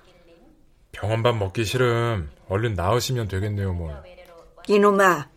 병원밥 0.91 1.38
먹기 1.38 1.63
싫음. 1.63 2.30
얼른 2.50 2.74
나으시면 2.74 3.28
되겠네요, 3.28 3.74
뭐. 3.74 4.04
이놈아, 4.67 5.30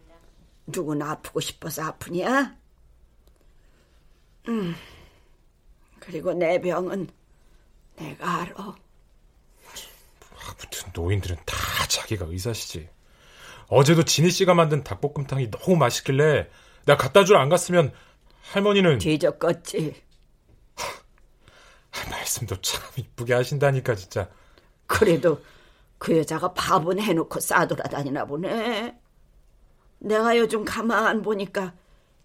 누구나 0.66 1.12
아프고 1.12 1.40
싶어서 1.40 1.84
아프냐? 1.84 2.56
음, 4.48 4.74
그리고 6.00 6.32
내 6.32 6.60
병은 6.60 7.08
내가 7.96 8.40
알아. 8.40 8.54
아무튼 10.48 10.90
노인들은 10.94 11.36
다 11.44 11.56
자기가 11.88 12.26
의사시지. 12.26 12.88
어제도 13.68 14.02
진희 14.02 14.30
씨가 14.30 14.54
만든 14.54 14.82
닭볶음탕이 14.82 15.50
너무 15.50 15.76
맛있길래 15.76 16.48
내가 16.86 16.96
갖다 16.96 17.24
주러 17.24 17.38
안 17.38 17.48
갔으면 17.48 17.92
할머니는 18.52 18.98
뒤적겠지. 18.98 20.07
말씀도 22.10 22.60
참 22.60 22.82
이쁘게 22.96 23.34
하신다니까 23.34 23.94
진짜. 23.94 24.28
그래도 24.86 25.40
그 25.98 26.16
여자가 26.16 26.52
밥은 26.54 27.00
해놓고 27.00 27.40
싸돌아다니나 27.40 28.24
보네. 28.24 28.98
내가 29.98 30.36
요즘 30.38 30.64
가만 30.64 31.22
보니까 31.22 31.74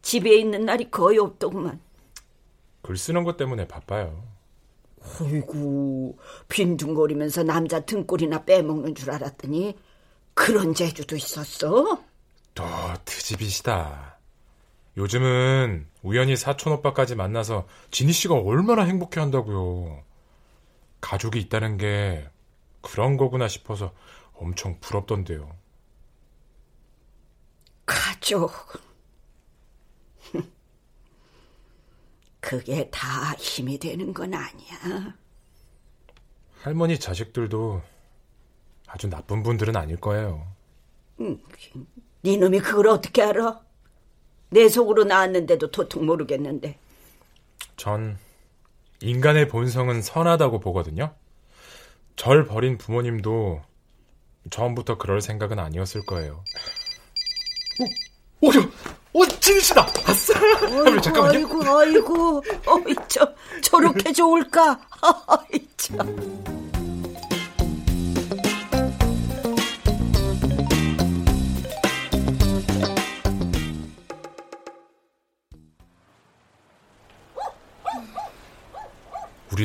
집에 0.02 0.36
있는 0.36 0.66
날이 0.66 0.92
거의 0.92 1.18
없더구만. 1.18 1.80
글 2.82 2.98
쓰는 2.98 3.24
것 3.24 3.38
때문에 3.38 3.68
바빠요. 3.68 4.24
어이구, 5.20 6.16
빈둥거리면서 6.48 7.44
남자 7.44 7.80
등골이나 7.82 8.46
빼먹는 8.46 8.96
줄 8.96 9.12
알았더니 9.12 9.78
그런 10.34 10.74
재주도 10.74 11.16
있었어? 11.16 12.04
또 12.54 12.64
트집이시다. 13.06 14.12
요즘은 14.95 15.88
우연히 16.03 16.36
사촌 16.36 16.73
오빠까지 16.73 17.15
만나서 17.15 17.67
진희 17.89 18.12
씨가 18.13 18.36
얼마나 18.36 18.84
행복해 18.84 19.19
한다고요. 19.19 20.03
가족이 21.01 21.39
있다는 21.39 21.77
게 21.77 22.29
그런 22.82 23.17
거구나 23.17 23.47
싶어서 23.47 23.93
엄청 24.34 24.79
부럽던데요. 24.79 25.56
가족. 27.86 28.51
그게 32.39 32.89
다 32.89 33.34
힘이 33.34 33.79
되는 33.79 34.13
건 34.13 34.34
아니야. 34.34 35.15
할머니 36.62 36.99
자식들도 36.99 37.82
아주 38.88 39.10
나쁜 39.10 39.43
분들은 39.43 39.75
아닐 39.75 39.99
거예요. 39.99 40.47
음, 41.19 41.41
네 42.21 42.38
놈이 42.38 42.60
그걸 42.60 42.88
어떻게 42.88 43.21
알아? 43.23 43.62
내 44.54 44.70
속으로 44.70 45.04
나왔는데도 45.04 45.72
도통 45.72 46.06
모르겠는데. 46.06 46.78
전 47.76 48.18
인간의 49.02 49.48
본성은 49.48 50.04
선하다고 50.04 50.60
보거든요. 50.60 51.13
절 52.16 52.46
버린 52.46 52.78
부모님도 52.78 53.63
처음부터 54.52 54.98
그럴 55.00 55.22
생각은 55.22 55.58
아니었을 55.58 56.06
거예요. 56.06 56.44
오, 58.42 58.48
오, 58.48 58.52
오, 59.13 59.26
진씨다. 59.26 59.88
아싸. 60.06 60.34
어이구, 60.68 61.02
잠깐만요. 61.02 61.38
아이고, 61.39 61.63
아이고, 61.63 62.44
어이 62.68 62.96
저 63.08 63.34
저렇게 63.62 64.13
좋을까? 64.13 64.80
아이 65.02 65.68
참. 65.78 66.62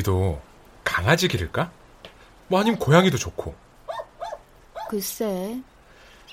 우리도 0.03 0.41
강아지 0.83 1.27
기를까? 1.27 1.71
뭐 2.47 2.59
아니면 2.59 2.79
고양이도 2.79 3.17
좋고. 3.17 3.55
글쎄. 4.89 5.61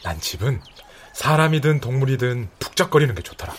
난 0.03 0.21
집은 0.21 0.61
사람이든 1.13 1.81
동물이든 1.81 2.49
북적거리는 2.59 3.15
게 3.15 3.23
좋더라. 3.23 3.55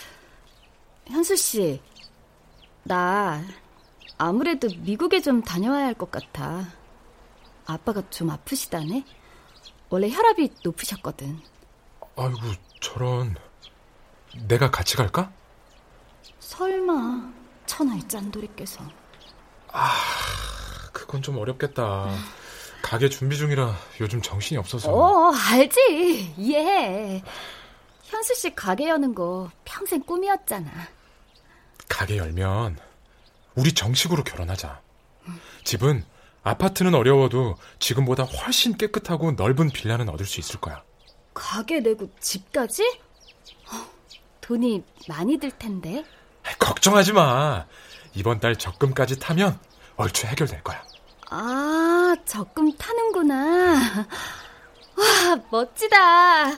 현수 1.07 1.35
씨, 1.35 1.81
나 2.83 3.43
아무래도 4.17 4.67
미국에 4.79 5.21
좀 5.21 5.41
다녀와야 5.41 5.85
할 5.87 5.93
것 5.93 6.09
같아. 6.11 6.65
아빠가 7.65 8.01
좀 8.09 8.29
아프시다네. 8.29 9.03
원래 9.89 10.09
혈압이 10.09 10.55
높으셨거든. 10.63 11.39
아이고, 12.15 12.37
저런. 12.81 13.35
내가 14.47 14.71
같이 14.71 14.95
갈까? 14.97 15.31
설마 16.39 17.31
천하의 17.65 18.07
짠돌이께서. 18.07 18.83
아, 19.79 20.89
그건 20.91 21.21
좀 21.21 21.37
어렵겠다. 21.37 22.09
가게 22.81 23.09
준비 23.09 23.37
중이라 23.37 23.75
요즘 24.01 24.21
정신이 24.23 24.57
없어서. 24.57 24.91
어, 24.91 25.31
알지. 25.31 26.33
이해해. 26.37 27.23
현수 28.03 28.33
씨 28.33 28.55
가게 28.55 28.89
여는 28.89 29.13
거 29.13 29.51
평생 29.65 30.01
꿈이었잖아. 30.01 30.71
가게 31.87 32.17
열면 32.17 32.77
우리 33.55 33.71
정식으로 33.73 34.23
결혼하자. 34.23 34.81
집은 35.63 36.03
아파트는 36.43 36.95
어려워도 36.95 37.57
지금보다 37.79 38.23
훨씬 38.23 38.77
깨끗하고 38.77 39.33
넓은 39.33 39.69
빌라는 39.69 40.09
얻을 40.09 40.25
수 40.25 40.39
있을 40.39 40.59
거야. 40.59 40.81
가게 41.35 41.81
내고 41.81 42.09
집까지? 42.19 42.83
어, 43.71 43.85
돈이 44.41 44.83
많이 45.07 45.37
들 45.37 45.51
텐데. 45.51 46.03
걱정하지 46.57 47.13
마. 47.13 47.65
이번 48.15 48.39
달 48.39 48.55
적금까지 48.55 49.19
타면 49.19 49.59
얼추 49.97 50.27
해결될 50.27 50.63
거야. 50.63 50.81
아, 51.29 52.15
적금 52.25 52.71
타는구나. 52.77 53.73
와, 54.97 55.41
멋지다. 55.51 56.55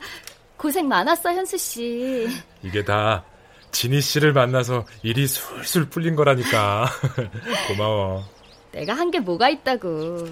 고생 0.57 0.87
많았어, 0.87 1.31
현수 1.33 1.57
씨. 1.57 2.27
이게 2.61 2.83
다 2.83 3.23
지니 3.71 4.01
씨를 4.01 4.33
만나서 4.33 4.85
일이 5.03 5.25
술술 5.27 5.89
풀린 5.89 6.15
거라니까. 6.15 6.89
고마워. 7.67 8.23
내가 8.71 8.93
한 8.93 9.09
게 9.09 9.19
뭐가 9.19 9.49
있다고. 9.49 10.27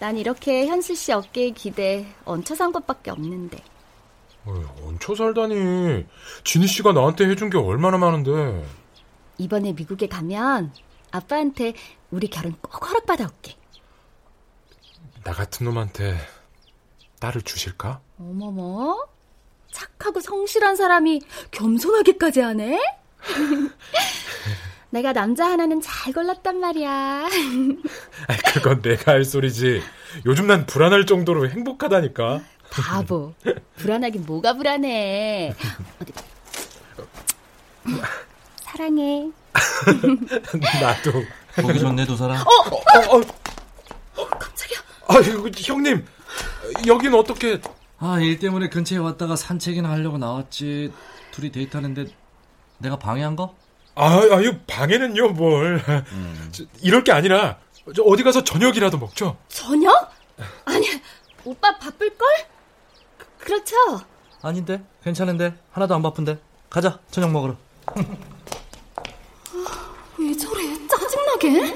난 0.00 0.16
이렇게 0.18 0.66
현수 0.66 0.94
씨 0.94 1.12
어깨에 1.12 1.50
기대 1.50 2.06
얹혀 2.24 2.54
산 2.54 2.72
것밖에 2.72 3.10
없는데. 3.10 3.58
어휴, 4.46 4.66
얹혀 4.86 5.14
살다니. 5.14 6.04
지니 6.42 6.66
씨가 6.66 6.92
나한테 6.92 7.26
해준 7.26 7.48
게 7.48 7.58
얼마나 7.58 7.96
많은데. 7.96 8.64
이번에 9.38 9.72
미국에 9.72 10.06
가면 10.06 10.72
아빠한테 11.10 11.74
우리 12.10 12.28
결혼 12.28 12.54
꼭 12.60 12.88
허락받아 12.88 13.24
올게. 13.24 13.56
나 15.24 15.32
같은 15.32 15.64
놈한테 15.64 16.16
딸을 17.20 17.42
주실까? 17.42 18.00
어머머. 18.18 19.06
착하고 19.72 20.20
성실한 20.20 20.76
사람이 20.76 21.20
겸손하게까지 21.50 22.40
하네? 22.40 22.80
내가 24.90 25.12
남자 25.12 25.46
하나는 25.46 25.80
잘 25.80 26.12
골랐단 26.12 26.60
말이야. 26.60 27.28
그건 28.54 28.80
내가 28.82 29.12
할 29.12 29.24
소리지. 29.24 29.82
요즘 30.24 30.46
난 30.46 30.66
불안할 30.66 31.06
정도로 31.06 31.48
행복하다니까. 31.48 32.42
바보. 32.70 33.34
불안하긴 33.76 34.24
뭐가 34.26 34.52
불안해. 34.54 35.54
어디. 36.00 36.12
사랑해. 38.74 39.30
나도. 40.82 41.12
보기 41.62 41.78
좋네 41.78 42.06
두 42.06 42.16
사람. 42.16 42.36
어, 42.38 42.40
어, 42.40 43.16
어, 43.16 43.20
어 44.16 44.28
깜짝이야. 44.28 44.78
아, 45.06 45.14
형님. 45.64 46.04
여긴 46.88 47.14
어떻게? 47.14 47.60
아, 47.98 48.18
일 48.20 48.40
때문에 48.40 48.68
근처에 48.68 48.98
왔다가 48.98 49.36
산책이나 49.36 49.88
하려고 49.90 50.18
나왔지. 50.18 50.92
둘이 51.30 51.52
데이트하는데 51.52 52.06
내가 52.78 52.98
방해한 52.98 53.36
거? 53.36 53.54
아, 53.94 54.20
아유, 54.32 54.58
방해는요, 54.66 55.28
뭘. 55.30 55.80
음. 56.10 56.52
이럴 56.82 57.04
게 57.04 57.12
아니라 57.12 57.58
어디 58.04 58.24
가서 58.24 58.42
저녁이라도 58.42 58.98
먹죠. 58.98 59.36
저녁? 59.46 60.12
아니, 60.64 60.88
오빠 61.44 61.78
바쁠걸? 61.78 62.28
그렇죠? 63.38 63.76
아닌데? 64.42 64.82
괜찮은데? 65.04 65.54
하나도 65.70 65.94
안 65.94 66.02
바쁜데? 66.02 66.38
가자, 66.68 66.98
저녁 67.12 67.30
먹으러. 67.30 67.56
왜 70.24 70.34
저래? 70.36 70.62
짜증나게? 70.88 71.74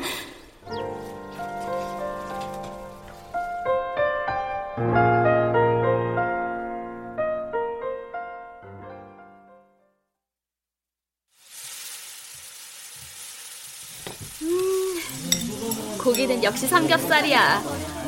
음, 14.43 15.99
고기는 15.99 16.43
역시 16.45 16.67
삼겹살이야. 16.67 17.63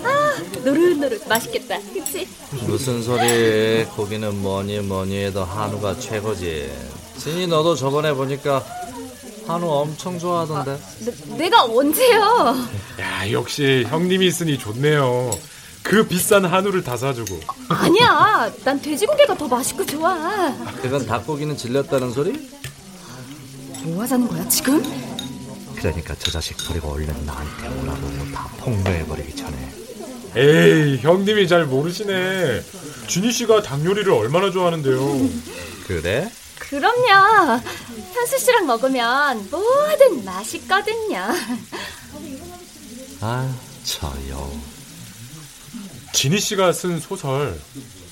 아, 0.05 0.37
노릇노릇 0.65 1.29
맛있겠다. 1.29 1.79
그치? 1.93 2.27
무슨 2.67 3.03
소리? 3.03 3.85
고기는 3.97 4.41
뭐니 4.41 4.81
뭐니 4.81 5.25
해도 5.25 5.45
한우가 5.45 5.99
최고지. 5.99 6.71
진이 7.19 7.47
너도 7.49 7.75
저번에 7.75 8.13
보니까 8.15 8.65
한우 9.51 9.67
엄청 9.67 10.19
좋아하던데. 10.19 10.71
아, 10.73 11.37
내, 11.37 11.51
가 11.51 11.65
언제요? 11.65 12.57
야, 13.01 13.31
역시 13.33 13.85
형님이 13.89 14.27
있으니 14.27 14.59
좋네요. 14.59 15.31
그 15.83 16.07
비싼 16.07 16.45
한우를 16.45 16.85
다 16.85 16.97
사주고. 16.97 17.41
아니야, 17.69 18.51
난 18.65 18.81
돼지고기가 18.81 19.37
더 19.37 19.49
맛있고 19.49 19.85
좋아. 19.87 20.55
그건 20.81 21.07
닭고기는 21.07 21.57
질렸다는 21.57 22.13
소리? 22.13 22.49
뭐 23.83 24.03
하자는 24.03 24.29
거야, 24.29 24.47
지금? 24.49 24.83
그러니까 25.77 26.15
저 26.19 26.31
자식 26.31 26.57
버리고 26.69 26.91
얼른 26.93 27.25
나한테 27.25 27.69
오라고 27.69 28.33
다 28.35 28.49
폭로해버리기 28.59 29.35
전에. 29.35 29.73
에이, 30.37 30.99
형님이 30.99 31.49
잘 31.49 31.65
모르시네. 31.65 32.63
준희 33.09 33.33
씨가 33.33 33.63
닭 33.63 33.85
요리를 33.85 34.13
얼마나 34.13 34.51
좋아하는데요. 34.51 35.29
그래? 35.89 36.31
그럼요. 36.61 37.61
현수 38.13 38.39
씨랑 38.39 38.67
먹으면 38.67 39.49
뭐든 39.51 40.25
맛있거든요. 40.25 41.27
아, 43.21 43.55
저요. 43.85 44.61
진희 46.13 46.39
씨가 46.39 46.73
쓴 46.73 47.01
소설 47.01 47.59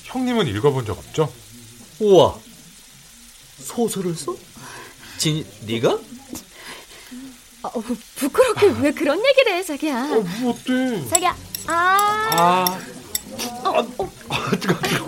형님은 0.03 0.47
읽어본 0.47 0.85
적 0.85 0.97
없죠? 0.97 1.31
우와. 1.99 2.35
소설을 3.59 4.15
써? 4.15 4.35
진희 5.17 5.45
네가? 5.61 5.97
어, 7.61 7.71
부끄럽게 8.15 8.67
왜 8.81 8.91
그런 8.91 9.19
얘기를 9.25 9.53
해, 9.53 9.63
자기야? 9.63 10.11
어, 10.11 10.21
뭐 10.39 10.51
어때? 10.53 11.07
자기야. 11.09 11.35
아. 11.67 12.27
아. 12.31 12.79
어, 13.63 13.87
어. 13.97 14.11
아, 14.29 14.49
뜨거, 14.59 14.73
뜨거. 14.79 15.07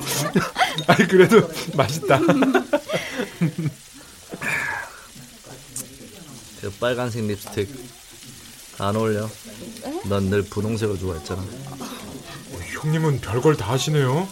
아니 0.88 1.08
그래도 1.08 1.49
맛있다. 1.75 2.19
그 6.62 6.69
빨간색 6.80 7.25
립스틱 7.25 7.69
안 8.77 8.95
어울려. 8.95 9.30
넌늘 10.06 10.43
분홍색을 10.43 10.99
좋아했잖아. 10.99 11.41
어, 11.41 12.60
형님은 12.82 13.21
별걸 13.21 13.58
다 13.58 13.71
하시네요. 13.71 14.27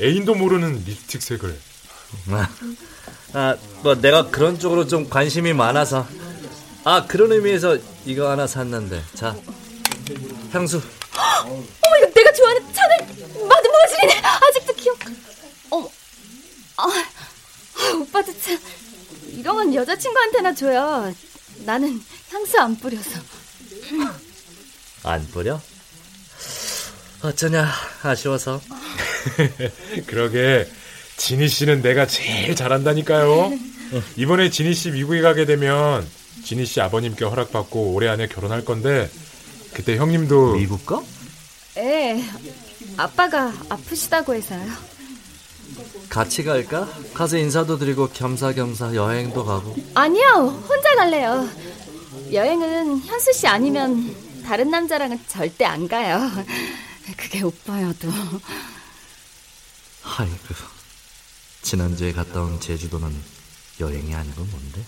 애인도 0.00 0.34
모르는 0.34 0.84
립스틱 0.84 1.22
색을. 1.22 1.58
아, 3.34 3.56
뭐 3.82 3.94
내가 3.94 4.28
그런 4.30 4.58
쪽으로 4.58 4.86
좀 4.86 5.08
관심이 5.08 5.52
많아서. 5.52 6.06
아, 6.82 7.06
그런 7.06 7.30
의미에서 7.32 7.78
이거 8.04 8.30
하나 8.30 8.46
샀는데. 8.46 9.02
자, 9.14 9.36
향수. 10.52 10.80
어머, 11.44 11.62
이거 11.98 12.12
내가 12.14 12.32
좋아하는 12.32 12.62
차들 12.72 12.96
마드모아질이네. 13.48 14.22
아직도 14.24 14.72
기억. 14.74 14.98
어머, 15.70 15.88
아, 16.76 16.84
아, 16.84 17.04
오빠도 18.00 18.32
참 18.40 18.58
이런 19.32 19.56
건 19.56 19.74
여자친구한테나 19.74 20.54
줘요. 20.54 21.12
나는 21.64 22.00
향수 22.30 22.58
안 22.60 22.76
뿌려서. 22.78 23.20
안 25.04 25.26
뿌려? 25.28 25.60
어쩌냐 27.22 27.68
아쉬워서. 28.02 28.60
그러게 30.06 30.66
진희 31.16 31.48
씨는 31.48 31.82
내가 31.82 32.06
제일 32.06 32.54
잘한다니까요. 32.56 33.52
이번에 34.16 34.50
진희 34.50 34.74
씨 34.74 34.90
미국에 34.90 35.20
가게 35.20 35.44
되면 35.44 36.06
진희 36.44 36.64
씨 36.64 36.80
아버님께 36.80 37.24
허락받고 37.24 37.92
올해 37.92 38.08
안에 38.08 38.26
결혼할 38.28 38.64
건데 38.64 39.10
그때 39.74 39.96
형님도 39.96 40.54
미국 40.54 40.86
가? 40.86 41.02
예. 41.76 42.24
아빠가 42.96 43.52
아프시다고 43.68 44.34
해서요. 44.34 44.66
같이 46.08 46.42
갈까? 46.44 46.88
가서 47.14 47.36
인사도 47.36 47.78
드리고 47.78 48.08
겸사겸사 48.08 48.94
여행도 48.94 49.44
가고. 49.44 49.76
아니요, 49.94 50.62
혼자 50.68 50.94
갈래요. 50.96 51.48
여행은 52.32 53.00
현수 53.00 53.32
씨 53.32 53.46
아니면 53.46 54.14
다른 54.44 54.70
남자랑은 54.70 55.20
절대 55.28 55.64
안 55.64 55.86
가요. 55.88 56.20
그게 57.16 57.42
오빠여도. 57.42 58.08
아이고, 60.18 60.54
지난주에 61.62 62.12
갔다 62.12 62.40
온 62.42 62.58
제주도는 62.60 63.14
여행이 63.80 64.14
아니고 64.14 64.44
뭔데? 64.44 64.82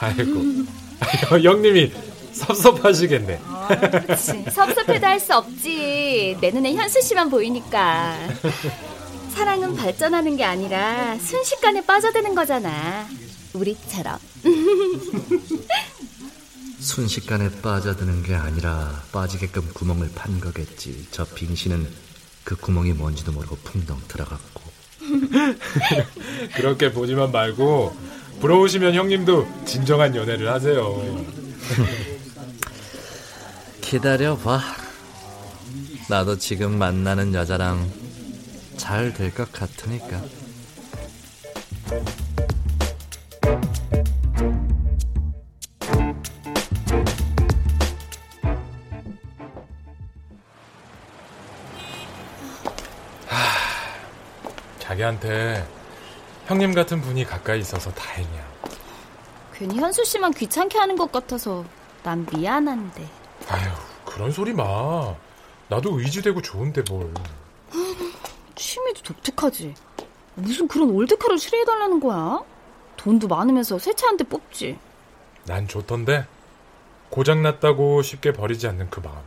아이고, 0.00 1.40
형님이 1.42 1.92
섭섭하시겠네. 2.32 3.40
어, 3.44 3.68
그치. 4.06 4.44
섭섭해도 4.50 5.06
할 5.06 5.20
수 5.20 5.34
없지. 5.36 6.36
내 6.40 6.50
눈에 6.50 6.74
현수 6.74 7.00
씨만 7.02 7.28
보이니까. 7.30 8.16
사랑은 9.40 9.74
발전하는 9.74 10.36
게 10.36 10.44
아니라 10.44 11.18
순식간에 11.18 11.86
빠져드는 11.86 12.34
거잖아. 12.34 13.08
우리처럼. 13.54 14.18
순식간에 16.78 17.50
빠져드는 17.62 18.22
게 18.22 18.34
아니라 18.34 19.02
빠지게끔 19.12 19.66
구멍을 19.72 20.10
판 20.14 20.40
거겠지. 20.40 21.06
저 21.10 21.24
빙신은 21.24 21.88
그 22.44 22.54
구멍이 22.54 22.92
뭔지도 22.92 23.32
모르고 23.32 23.56
풍덩 23.64 23.98
들어갔고. 24.08 24.60
그렇게 26.56 26.92
보지만 26.92 27.32
말고 27.32 27.96
부러우시면 28.42 28.94
형님도 28.94 29.64
진정한 29.64 30.14
연애를 30.14 30.52
하세요. 30.52 31.16
기다려봐. 33.80 34.60
나도 36.10 36.36
지금 36.36 36.76
만나는 36.76 37.32
여자랑 37.32 37.99
잘 38.80 39.12
될 39.12 39.30
것 39.30 39.52
같으니까. 39.52 40.20
자기한테 54.78 55.66
형님 56.46 56.74
같은 56.74 57.00
분이 57.00 57.24
가까이 57.24 57.60
있어서 57.60 57.92
다행이야. 57.92 58.50
괜히 59.54 59.78
현수 59.78 60.04
씨만 60.04 60.32
귀찮게 60.32 60.78
하는 60.78 60.96
것 60.96 61.12
같아서 61.12 61.64
난 62.02 62.26
미안한데. 62.32 63.06
아휴, 63.48 63.70
그런 64.04 64.32
소리 64.32 64.52
마. 64.52 65.14
나도 65.68 66.00
의지되고 66.00 66.42
좋은데 66.42 66.82
뭘. 66.90 67.12
취미도 68.64 69.02
독특하지. 69.02 69.74
무슨 70.34 70.68
그런 70.68 70.90
올드카를 70.90 71.38
수리해달라는 71.38 71.98
거야? 72.00 72.40
돈도 72.96 73.26
많으면서 73.28 73.78
새 73.78 73.92
차 73.94 74.06
한 74.08 74.16
대 74.18 74.24
뽑지. 74.24 74.78
난 75.46 75.66
좋던데 75.66 76.26
고장났다고 77.08 78.02
쉽게 78.02 78.32
버리지 78.32 78.68
않는 78.68 78.90
그 78.90 79.00
마음이. 79.00 79.22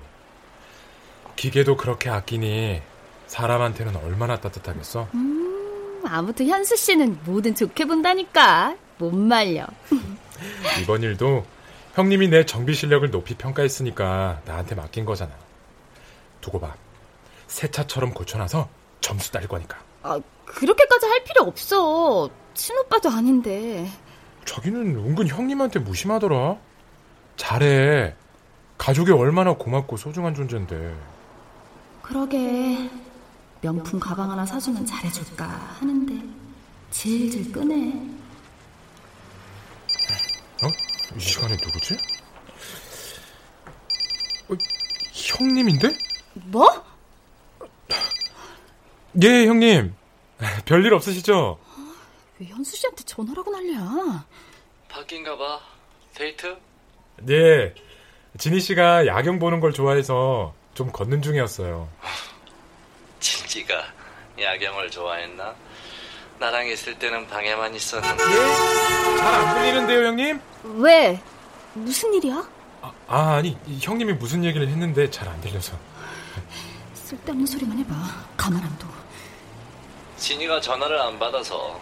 기계도 1.36 1.76
그렇게 1.78 2.10
아끼니 2.12 2.82
사람한테는 3.28 3.96
얼마나 3.98 4.39
따뜻하겠어? 4.39 5.08
음, 5.15 6.02
아무튼 6.06 6.48
현수 6.48 6.76
씨는 6.78 7.19
뭐든 7.26 7.56
좋게 7.56 7.86
본다니까. 7.86 8.76
못 9.00 9.13
말려. 9.15 9.65
이번 10.82 11.02
일도 11.02 11.43
형님이 11.96 12.28
내 12.28 12.46
정비 12.46 12.76
실력을 12.76 13.10
높이 13.10 13.34
평가했으니까 13.36 14.41
나한테 14.46 14.76
맡긴 14.76 15.06
거잖아. 15.06 15.32
두고 16.41 16.60
봐. 16.60 16.76
새 17.48 17.69
차처럼 17.72 18.13
고쳐놔서 18.13 18.69
점수 19.04 19.32
딸 19.32 19.48
거니까. 19.48 19.78
아, 20.02 20.20
그렇게까지 20.46 21.06
할 21.06 21.24
필요 21.26 21.44
없어. 21.44 22.30
친오빠도 22.56 23.10
아닌데. 23.10 23.88
자기는 24.46 24.82
은근 24.96 25.28
형님한테 25.28 25.80
무심하더라. 25.80 26.58
잘해. 27.36 28.16
가족이 28.78 29.12
얼마나 29.12 29.54
고맙고 29.54 29.98
소중한 29.98 30.34
존재인데. 30.34 30.96
그러게. 32.02 32.89
명품 33.62 34.00
가방 34.00 34.30
하나 34.32 34.46
사주면 34.46 34.86
잘해줄까 34.86 35.46
하는데 35.80 36.22
질질 36.92 37.52
끄네. 37.52 37.94
어? 40.63 40.68
이 41.16 41.20
시간에 41.20 41.56
누구지? 41.63 41.96
어, 44.50 44.56
형님인데? 45.13 45.94
뭐? 46.34 46.92
예, 49.21 49.45
형님. 49.45 49.93
별일 50.65 50.93
없으시죠? 50.93 51.60
왜 52.39 52.47
현수 52.47 52.76
씨한테 52.76 53.04
전화라고 53.04 53.52
난리야? 53.52 54.26
바뀐가 54.89 55.38
봐. 55.38 55.60
데이트? 56.15 56.58
예. 57.30 57.73
진희 58.38 58.60
씨가 58.60 59.06
야경 59.06 59.39
보는 59.39 59.60
걸 59.60 59.71
좋아해서 59.73 60.54
좀 60.73 60.91
걷는 60.91 61.21
중이었어요. 61.21 61.88
진지가 63.19 63.76
야경을 64.39 64.89
좋아했나? 64.89 65.54
나랑 66.39 66.67
있을 66.67 66.97
때는 66.97 67.28
방에만 67.28 67.76
있었는데. 67.76 68.23
예? 68.23 69.17
잘안 69.17 69.56
들리는데요, 69.56 70.08
형님? 70.08 70.41
왜? 70.78 71.21
무슨 71.76 72.13
일이야? 72.15 72.43
아, 72.82 72.91
아, 73.08 73.41
니 73.41 73.56
형님이 73.82 74.13
무슨 74.13 74.43
얘기를 74.43 74.67
했는데 74.67 75.10
잘 75.10 75.28
안 75.30 75.39
들려서. 75.41 75.78
쓸데없는 76.95 77.45
소리만 77.45 77.78
해봐. 77.78 77.93
가만 78.36 78.62
안 78.63 78.78
둬. 78.80 78.88
진이가 80.24 80.62
전화를 80.62 80.98
안 81.02 81.20
받아서 81.20 81.82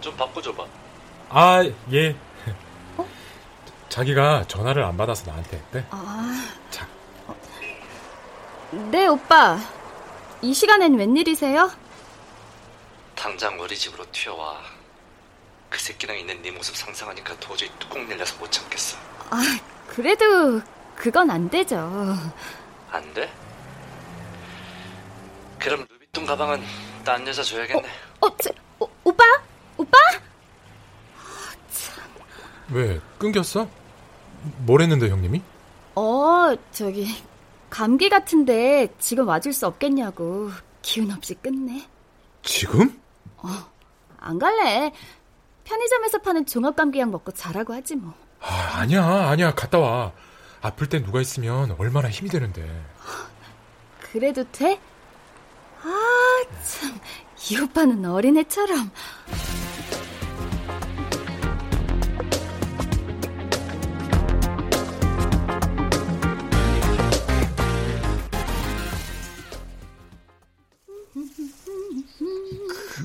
좀 0.00 0.16
바꿔줘봐. 0.16 0.64
아, 1.28 1.62
예. 1.92 2.16
어? 2.96 3.06
자기가 3.90 4.46
전화를 4.48 4.82
안 4.82 4.96
받아서 4.96 5.26
나한테 5.26 5.58
했대. 5.58 5.84
아. 5.90 6.54
자. 6.70 6.88
네, 8.70 9.06
오빠. 9.08 9.58
이 10.40 10.54
시간엔 10.54 10.94
웬일이세요? 10.94 11.70
당장 13.14 13.60
우리 13.60 13.76
집으로 13.76 14.06
튀어와. 14.10 14.62
그 15.68 15.78
새끼랑 15.78 16.18
있는 16.18 16.40
네 16.40 16.50
모습 16.50 16.74
상상하니까 16.74 17.38
도저히 17.40 17.70
뚜껑 17.78 18.10
열려서 18.10 18.38
못 18.38 18.50
참겠어. 18.50 18.96
아, 19.28 19.42
그래도 19.86 20.62
그건 20.96 21.30
안 21.30 21.50
되죠. 21.50 21.76
안 22.90 23.12
돼? 23.12 23.30
그럼 25.58 25.86
루비통 25.90 26.24
가방은 26.24 26.64
딴 27.04 27.26
여자 27.26 27.42
줘야겠네. 27.42 27.88
어, 28.20 28.26
어, 28.26 28.36
저, 28.38 28.50
어 28.78 28.88
오빠? 29.04 29.24
오빠? 29.76 29.98
왜 32.70 33.00
끊겼어? 33.18 33.68
뭘 34.58 34.80
했는데 34.82 35.08
형님이? 35.08 35.42
어, 35.94 36.54
저기 36.72 37.06
감기 37.70 38.08
같은데 38.08 38.88
지금 38.98 39.28
와줄 39.28 39.52
수 39.52 39.66
없겠냐고 39.66 40.50
기운 40.80 41.10
없이 41.10 41.34
끝내. 41.34 41.86
지금? 42.42 43.00
어, 43.38 43.48
안 44.18 44.38
갈래. 44.38 44.92
편의점에서 45.64 46.18
파는 46.18 46.46
종합감기약 46.46 47.10
먹고 47.10 47.32
자라고 47.32 47.72
하지 47.74 47.96
뭐. 47.96 48.14
아, 48.40 48.78
아니야, 48.80 49.04
아니야, 49.04 49.54
갔다 49.54 49.78
와. 49.78 50.12
아플 50.60 50.88
땐 50.88 51.04
누가 51.04 51.20
있으면 51.20 51.74
얼마나 51.78 52.08
힘이 52.08 52.30
되는데. 52.30 52.68
그래도 54.00 54.44
돼? 54.50 54.80
아, 55.84 56.44
참. 56.62 56.98
이 57.50 57.60
오빠는 57.60 58.04
어린애처럼. 58.04 58.90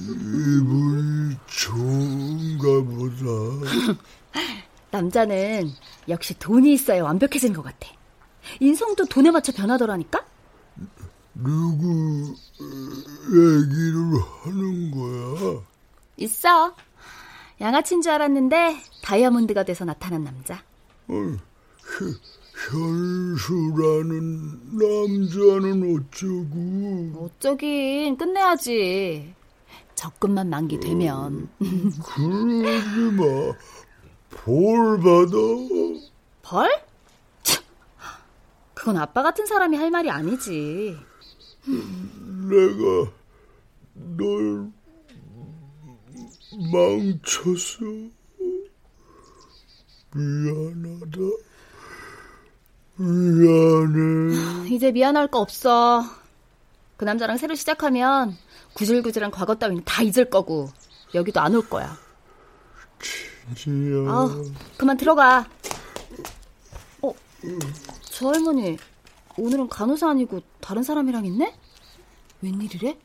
기분이 0.08 1.36
좋은가 1.48 2.64
보다. 2.84 3.98
남자는 4.92 5.72
역시 6.08 6.38
돈이 6.38 6.74
있어야 6.74 7.04
완벽해지는 7.04 7.56
것 7.56 7.64
같아. 7.64 7.90
인성도 8.60 9.06
돈에 9.06 9.32
맞춰 9.32 9.52
변하더라니까? 9.52 10.26
누구 11.40 12.34
얘기를 13.30 13.96
하는 14.42 14.92
거야? 14.92 15.62
있어. 16.18 16.76
양아치인 17.62 18.02
줄 18.02 18.12
알았는데 18.12 18.78
다이아몬드가 19.04 19.64
돼서 19.64 19.86
나타난 19.86 20.24
남자. 20.24 20.64
어, 21.08 21.38
현수라는 22.70 24.20
남자는 24.78 25.96
어쩌고? 25.96 27.26
어쩌긴 27.26 28.18
끝내야지. 28.18 29.34
적금만 29.96 30.50
만기되면. 30.50 31.50
그러지 32.04 33.00
마. 33.16 33.24
볼 34.30 34.98
받아. 34.98 35.38
벌? 36.42 36.70
그건 38.74 38.98
아빠 38.98 39.24
같은 39.24 39.46
사람이 39.46 39.76
할 39.78 39.92
말이 39.92 40.10
아니지. 40.10 40.98
내가 41.68 43.12
널 43.94 44.72
망쳤어. 46.72 47.86
미안하다. 50.14 51.18
미안해. 52.98 54.70
이제 54.70 54.92
미안할 54.92 55.28
거 55.28 55.40
없어. 55.40 56.04
그 56.96 57.06
남자랑 57.06 57.38
새로 57.38 57.54
시작하면 57.54 58.36
구질구질한 58.74 59.30
과거 59.32 59.56
따위는 59.56 59.84
다 59.84 60.02
잊을 60.02 60.30
거고 60.30 60.70
여기도 61.14 61.40
안 61.42 61.54
올 61.56 61.68
거야. 61.70 61.98
치. 63.02 63.28
지야. 63.56 64.10
아, 64.10 64.44
그만 64.78 64.98
들어가. 64.98 65.48
어, 67.02 67.14
저 68.10 68.30
할머니 68.30 68.78
오늘은 69.38 69.70
간호사 69.70 70.10
아니고 70.10 70.42
다른 70.62 70.84
사람이랑 70.84 71.26
있네? 71.26 71.54
웬일이래? 72.42 72.98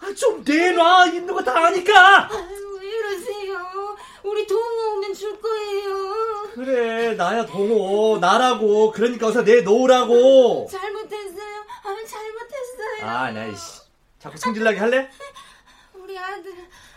아, 0.00 0.14
좀 0.14 0.42
내놔 0.44 1.06
있는 1.06 1.34
거 1.34 1.42
다 1.42 1.66
아니까. 1.66 2.28
아유, 2.30 2.78
왜 2.80 2.86
이러세요? 2.88 3.96
우리 4.22 4.46
동호 4.46 4.96
오면 4.96 5.14
줄 5.14 5.40
거예요. 5.40 6.48
그래 6.54 7.14
나야 7.14 7.44
동호 7.46 8.18
나라고 8.20 8.92
그러니까 8.92 9.26
어서 9.28 9.42
내놓으라고. 9.42 10.68
잘못했어요. 10.70 11.64
아, 11.84 11.94
잘못했어요. 12.06 13.06
아 13.10 13.30
나 13.32 13.46
이씨 13.46 13.80
자꾸 14.18 14.36
성질나게 14.36 14.78
할래? 14.78 15.10
우리 15.94 16.18
아들, 16.18 16.52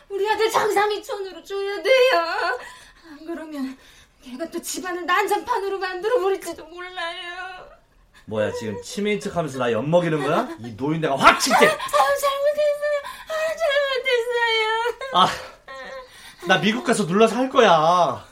우리 0.09 0.29
아들 0.29 0.49
장상이촌으로 0.49 1.43
줘야 1.43 1.81
돼요. 1.81 2.57
안 3.09 3.25
그러면 3.25 3.77
걔가 4.23 4.49
또 4.49 4.61
집안을 4.61 5.05
난장판으로 5.05 5.77
만들어 5.79 6.19
버릴지도 6.19 6.65
몰라요. 6.65 7.69
뭐야 8.25 8.51
지금 8.53 8.81
치매인 8.81 9.19
척하면서 9.19 9.57
나 9.59 9.71
엿먹이는 9.71 10.23
거야? 10.23 10.47
이 10.59 10.73
노인네가 10.77 11.15
확 11.17 11.39
칠게. 11.39 11.65
아, 11.65 11.69
잘못했어요. 11.69 13.01
아, 13.27 13.33
잘못했어요. 13.61 14.69
아, 15.13 15.27
나 16.47 16.57
미국 16.61 16.83
가서 16.83 17.03
눌러서 17.05 17.35
할 17.35 17.49
거야. 17.49 18.25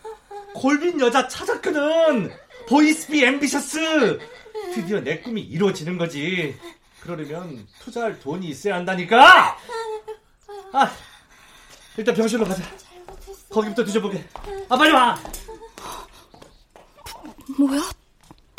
골빈 0.54 1.00
여자 1.02 1.28
찾았거든. 1.28 2.32
보이스비 2.68 3.24
앰비셔스. 3.26 4.20
드디어 4.74 5.00
내 5.02 5.20
꿈이 5.20 5.42
이루어지는 5.42 5.98
거지. 5.98 6.58
그러려면 7.02 7.68
투자할 7.80 8.20
돈이 8.20 8.48
있어야 8.48 8.76
한다니까. 8.76 9.58
아, 10.74 10.92
일단 11.98 12.14
병실로 12.16 12.46
가자. 12.46 12.64
거기부터 13.50 13.84
뒤져보게. 13.84 14.24
아, 14.70 14.78
빨리 14.78 14.92
와. 14.94 15.18
뭐야? 17.58 17.82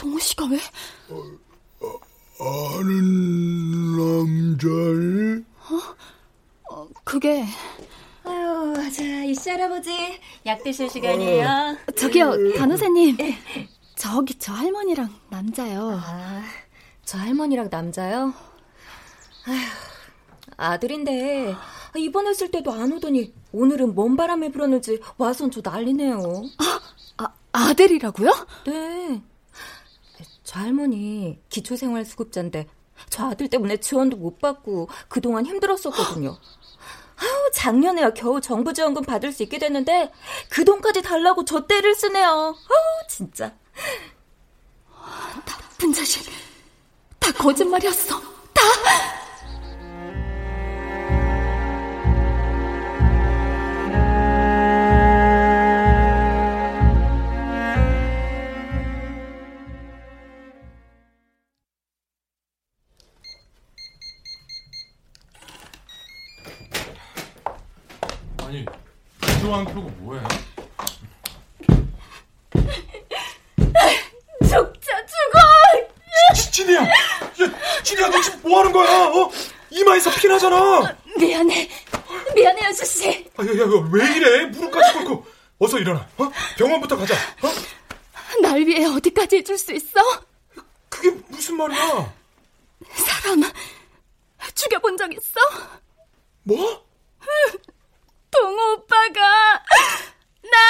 동호 0.01 0.19
씨가 0.19 0.47
왜? 0.47 0.59
아는 2.41 3.97
남자니? 3.99 5.45
어, 6.71 6.89
그게 7.05 7.45
아유, 8.25 8.91
자, 8.91 9.25
이씨 9.25 9.51
할아버지, 9.51 10.19
약 10.47 10.63
드실 10.65 10.89
시간이에요. 10.89 11.77
저기요, 11.99 12.33
간호사님. 12.57 13.19
저기 13.95 14.39
저 14.39 14.55
할머니랑 14.55 15.15
남자요. 15.29 16.01
아, 16.03 16.45
저 17.05 17.19
할머니랑 17.19 17.69
남자요? 17.71 18.33
아휴, 19.47 19.59
아들인데 20.57 21.55
입원했을 21.99 22.51
때도 22.51 22.73
안 22.73 22.91
오더니 22.93 23.35
오늘은 23.53 23.95
뭔 23.95 24.17
바람에 24.17 24.51
불었는지 24.51 25.01
와선 25.19 25.51
저 25.51 25.61
난리네요. 25.63 26.23
아, 27.19 27.29
아들이라고요? 27.53 28.31
네. 28.65 29.23
저 30.51 30.59
할머니 30.59 31.41
기초생활수급자인데 31.49 32.67
저 33.09 33.31
아들 33.31 33.47
때문에 33.47 33.77
지원도 33.77 34.17
못 34.17 34.41
받고 34.41 34.89
그동안 35.09 35.47
힘들었었거든요. 35.47 36.31
아우 36.31 37.51
작년에야 37.55 38.11
겨우 38.15 38.41
정부 38.41 38.73
지원금 38.73 39.05
받을 39.05 39.31
수 39.31 39.45
있게 39.45 39.61
됐는데 39.61 40.11
그 40.49 40.65
돈까지 40.65 41.03
달라고 41.03 41.45
저 41.45 41.69
떼를 41.69 41.95
쓰네요. 41.95 42.27
아우 42.27 43.07
진짜. 43.09 43.55
나쁜 45.47 45.93
자식. 45.93 46.29
다 47.21 47.31
거짓말이었어. 47.31 48.21
다. 48.53 48.63
안 69.55 69.65
켜고 69.65 69.83
뭐해? 69.99 70.23
죽자 74.43 75.07
죽어. 75.07 76.51
찐이야, 76.51 76.83
야 76.83 76.89
찐이야 77.83 78.09
너 78.11 78.21
지금 78.21 78.41
뭐 78.43 78.61
하는 78.61 78.73
거야? 78.73 79.09
어? 79.09 79.31
이마에서 79.71 80.11
피 80.13 80.29
나잖아. 80.29 80.97
미안해. 81.19 81.69
미안해 82.35 82.65
연수 82.65 82.85
씨. 82.85 83.31
아, 83.37 83.43
야, 83.45 83.47
야, 83.47 83.89
왜 83.93 84.17
이래? 84.17 84.47
무릎까지 84.47 84.99
꿇고 84.99 85.27
어서 85.59 85.79
일어나. 85.79 86.09
어? 86.19 86.31
병원부터 86.57 86.97
가자. 86.97 87.15
어? 87.43 87.49
날 88.43 88.61
위해 88.61 88.85
어디까지 88.87 89.37
해줄 89.37 89.59
수 89.59 89.73
있어? 89.73 90.01
그게 90.89 91.11
무슨 91.29 91.57
말이야? 91.57 92.13
사람 92.95 93.43
죽여본 94.55 94.97
적 94.97 95.13
있어? 95.13 95.41
뭐? 96.43 96.85
동호 98.31 98.73
오빠가 98.75 99.63
날 100.43 100.61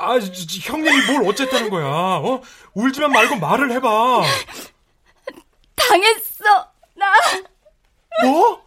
아, 0.00 0.18
형님이 0.18 1.06
뭘 1.12 1.28
어쨌다는 1.28 1.70
거야? 1.70 1.86
어? 1.86 2.40
울지만 2.74 3.10
말고 3.12 3.36
말을 3.36 3.72
해봐. 3.72 4.22
당했어 5.74 6.72
나 6.94 7.12
뭐? 8.22 8.64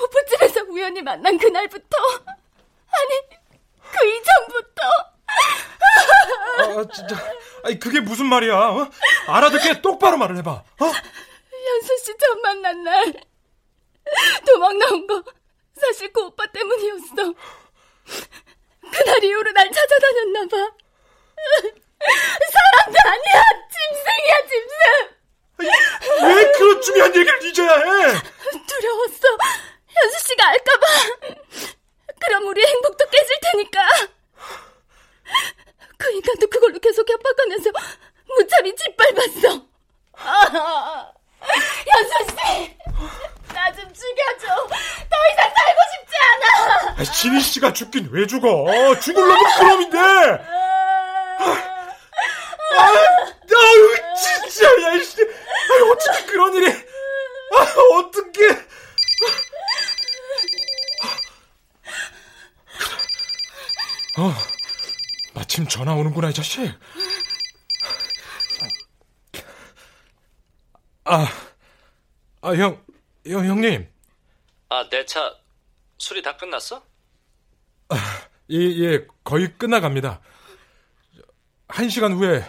호프집에서 0.00 0.62
우연히 0.68 1.02
만난 1.02 1.36
그날부터 1.38 1.96
아니 2.16 3.38
그 3.90 4.06
이전부터 4.06 4.82
아, 6.58 6.84
진짜. 6.92 7.16
아니, 7.64 7.78
그게 7.78 8.00
무슨 8.00 8.26
말이야? 8.26 8.54
어? 8.56 8.90
알아듣게 9.28 9.80
똑바로 9.80 10.16
말을 10.16 10.36
해봐. 10.38 10.50
어? 10.50 10.64
연수 10.80 11.98
씨 12.04 12.16
처음 12.18 12.42
만난 12.42 12.82
날 12.84 13.12
도망 14.46 14.78
나온 14.78 15.06
거 15.06 15.22
사실 15.80 16.12
그 16.12 16.24
오빠 16.24 16.46
때문이었어. 16.46 17.34
그날 18.92 19.24
이후로 19.24 19.52
날 19.52 19.70
찾아다녔나 19.70 20.40
봐. 20.48 20.56
사람도 21.98 22.98
아니야 23.04 23.42
짐승이야 23.72 24.34
짐승. 24.48 25.18
왜 26.36 26.52
그런 26.52 26.80
중요한 26.82 27.16
얘기를 27.16 27.44
잊어야 27.44 27.74
해? 27.76 27.82
두려웠어. 28.66 29.36
현수 29.88 30.28
씨가 30.28 30.48
알까봐. 30.48 30.86
그럼 32.20 32.46
우리 32.46 32.64
행복도 32.64 33.04
깨질 33.10 33.36
테니까. 33.40 33.88
그 35.96 36.10
인간도 36.12 36.46
그걸로 36.48 36.78
계속 36.78 37.08
협박하면서 37.08 37.70
무참히 38.36 38.74
짓밟았어. 38.74 39.66
아, 40.14 41.12
현수 41.42 42.12
씨, 42.30 42.76
나 43.58 43.72
좀 43.72 43.84
죽여줘. 43.92 44.46
더 44.46 45.16
이상 45.32 45.52
살고 45.56 45.80
싶지 45.92 46.14
않아. 46.24 46.94
아, 46.96 47.04
진희 47.04 47.40
씨가 47.40 47.72
죽긴 47.72 48.08
왜 48.12 48.26
죽어? 48.26 48.64
죽을 49.00 49.26
놈은 49.26 49.42
그놈인데. 49.58 49.98
아, 49.98 51.44
아유, 52.80 53.96
진짜, 54.16 54.66
야, 54.82 54.92
이씨. 54.94 55.22
아, 55.22 55.92
어떻게 55.92 56.26
그런 56.26 56.54
일이. 56.54 56.68
아, 56.70 57.98
어떻게. 57.98 58.48
어, 64.18 64.32
마침 65.34 65.66
전화 65.68 65.94
오는구나, 65.94 66.30
이 66.30 66.34
자식. 66.34 66.72
아, 71.04 71.26
아, 72.42 72.54
형, 72.54 72.82
형, 73.28 73.44
형님. 73.44 73.88
아, 74.70 74.88
내 74.88 75.04
차 75.04 75.34
수리 75.98 76.22
다 76.22 76.36
끝났어? 76.36 76.82
예, 78.50 78.56
예, 78.56 79.06
거의 79.24 79.52
끝나갑니다. 79.58 80.20
한 81.68 81.88
시간 81.88 82.12
후에 82.14 82.42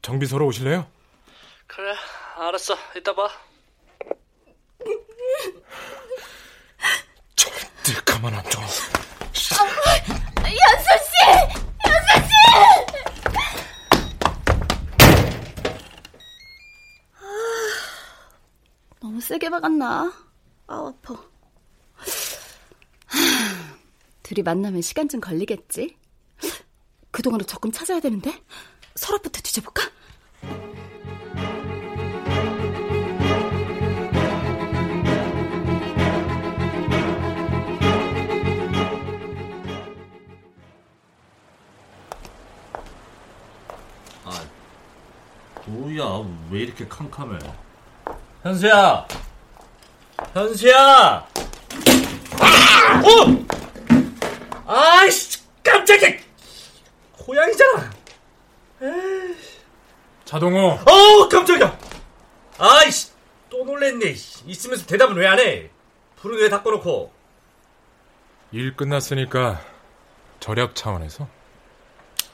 정비소로 0.00 0.46
오실래요? 0.46 0.90
그래, 1.66 1.94
알았어. 2.36 2.76
이따 2.96 3.14
봐. 3.14 3.28
절대 7.36 7.94
가만 8.04 8.34
안 8.34 8.42
둬. 8.44 8.60
너무 19.02 19.20
세게 19.20 19.50
박았나? 19.50 20.12
아, 20.68 20.86
아파. 20.86 21.20
둘이 24.22 24.44
만나면 24.44 24.80
시간 24.80 25.08
좀 25.08 25.20
걸리겠지? 25.20 25.96
그동안은 27.10 27.44
적금 27.46 27.72
찾아야 27.72 27.98
되는데? 27.98 28.32
서랍부터 28.94 29.40
뒤져볼까? 29.40 29.82
아, 44.24 44.46
뭐야, 45.66 46.04
왜 46.52 46.60
이렇게 46.60 46.86
캄캄해? 46.86 47.71
현수야! 48.42 49.06
현수야! 50.34 51.26
아! 52.40 53.02
어! 53.04 53.46
아이씨, 54.66 55.38
깜짝이야! 55.62 56.10
고양이잖아! 57.18 57.90
에이. 58.82 59.36
자동호! 60.24 60.78
어우, 60.90 61.28
깜짝이야! 61.28 61.78
아이씨, 62.58 63.10
또 63.48 63.64
놀랬네. 63.64 64.14
있으면서 64.46 64.86
대답은 64.86 65.16
왜 65.16 65.26
안 65.26 65.38
해? 65.38 65.70
불은 66.16 66.38
왜 66.40 66.48
다 66.48 66.62
꺼놓고? 66.62 67.12
일 68.52 68.76
끝났으니까 68.76 69.60
절약 70.40 70.74
차원에서? 70.74 71.28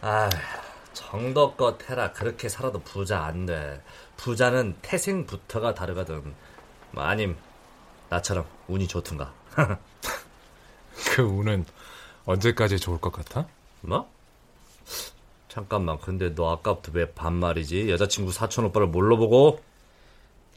아, 0.00 0.28
정도껏 0.98 1.88
해라. 1.88 2.12
그렇게 2.12 2.48
살아도 2.48 2.80
부자 2.80 3.22
안 3.24 3.46
돼. 3.46 3.80
부자는 4.16 4.76
태생부터가 4.82 5.72
다르거든. 5.74 6.34
뭐 6.90 7.04
아님 7.04 7.36
나처럼 8.08 8.44
운이 8.66 8.88
좋든가. 8.88 9.32
그 11.14 11.22
운은 11.22 11.64
언제까지 12.24 12.78
좋을 12.80 13.00
것 13.00 13.12
같아? 13.12 13.46
뭐? 13.80 14.10
잠깐만. 15.48 15.98
근데 16.00 16.34
너 16.34 16.50
아까부터 16.50 16.90
왜 16.94 17.12
반말이지? 17.12 17.90
여자친구 17.90 18.32
사촌 18.32 18.64
오빠를 18.66 18.88
뭘로 18.88 19.16
보고? 19.16 19.62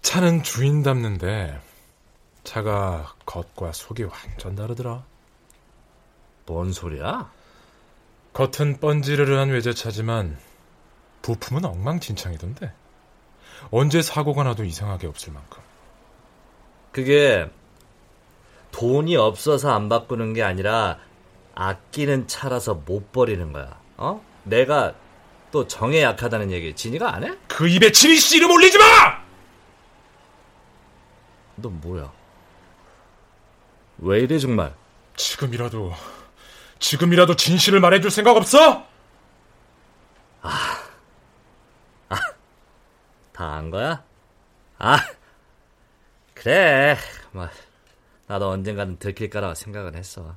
차는 0.01 0.41
주인 0.41 0.81
닮는데 0.81 1.61
차가 2.43 3.13
겉과 3.27 3.73
속이 3.73 4.03
완전 4.05 4.55
다르더라. 4.55 5.03
뭔 6.47 6.73
소리야? 6.73 7.31
겉은 8.33 8.79
번지르르한 8.79 9.49
외제차지만 9.49 10.37
부품은 11.21 11.65
엉망진창이던데. 11.65 12.73
언제 13.69 14.01
사고가 14.01 14.43
나도 14.43 14.63
이상하게 14.63 15.07
없을 15.07 15.33
만큼. 15.33 15.61
그게 16.91 17.49
돈이 18.71 19.15
없어서 19.17 19.71
안 19.71 19.89
바꾸는 19.89 20.33
게 20.33 20.43
아니라 20.43 20.97
아끼는 21.55 22.27
차라서 22.27 22.75
못 22.75 23.11
버리는 23.11 23.51
거야. 23.51 23.79
어? 23.97 24.23
내가 24.43 24.95
또 25.51 25.67
정에 25.67 26.01
약하다는 26.01 26.51
얘기 26.51 26.73
진이가 26.75 27.13
안 27.13 27.23
해? 27.25 27.37
그 27.47 27.67
입에 27.67 27.91
진이 27.91 28.15
씨 28.15 28.37
이름 28.37 28.51
올리지 28.51 28.77
마! 28.77 29.21
너 31.57 31.69
뭐야? 31.69 32.11
왜 33.99 34.21
이래 34.21 34.39
정말? 34.39 34.73
지금이라도 35.15 35.93
지금이라도 36.81 37.35
진실을 37.35 37.79
말해줄 37.79 38.11
생각 38.11 38.35
없어? 38.35 38.85
아, 40.41 40.83
아, 42.09 42.15
다 43.31 43.45
안 43.53 43.69
거야? 43.69 44.03
아, 44.79 44.97
그래. 46.33 46.97
뭐, 47.31 47.47
나도 48.27 48.49
언젠가는 48.49 48.97
들킬 48.97 49.29
거라 49.29 49.53
생각은 49.53 49.95
했어. 49.95 50.35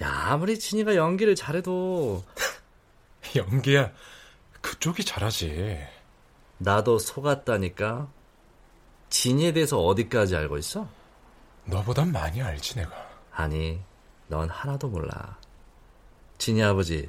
야, 0.00 0.08
아무리 0.28 0.58
진이가 0.58 0.94
연기를 0.94 1.34
잘해도. 1.34 2.24
연기야, 3.34 3.90
그쪽이 4.62 5.04
잘하지. 5.04 5.84
나도 6.58 6.98
속았다니까. 7.00 8.08
진이에 9.10 9.52
대해서 9.52 9.78
어디까지 9.80 10.36
알고 10.36 10.56
있어? 10.58 10.88
너보단 11.64 12.12
많이 12.12 12.40
알지, 12.42 12.76
내가. 12.76 12.92
아니, 13.32 13.80
넌 14.28 14.48
하나도 14.48 14.88
몰라. 14.88 15.37
진이 16.38 16.62
아버지, 16.62 17.08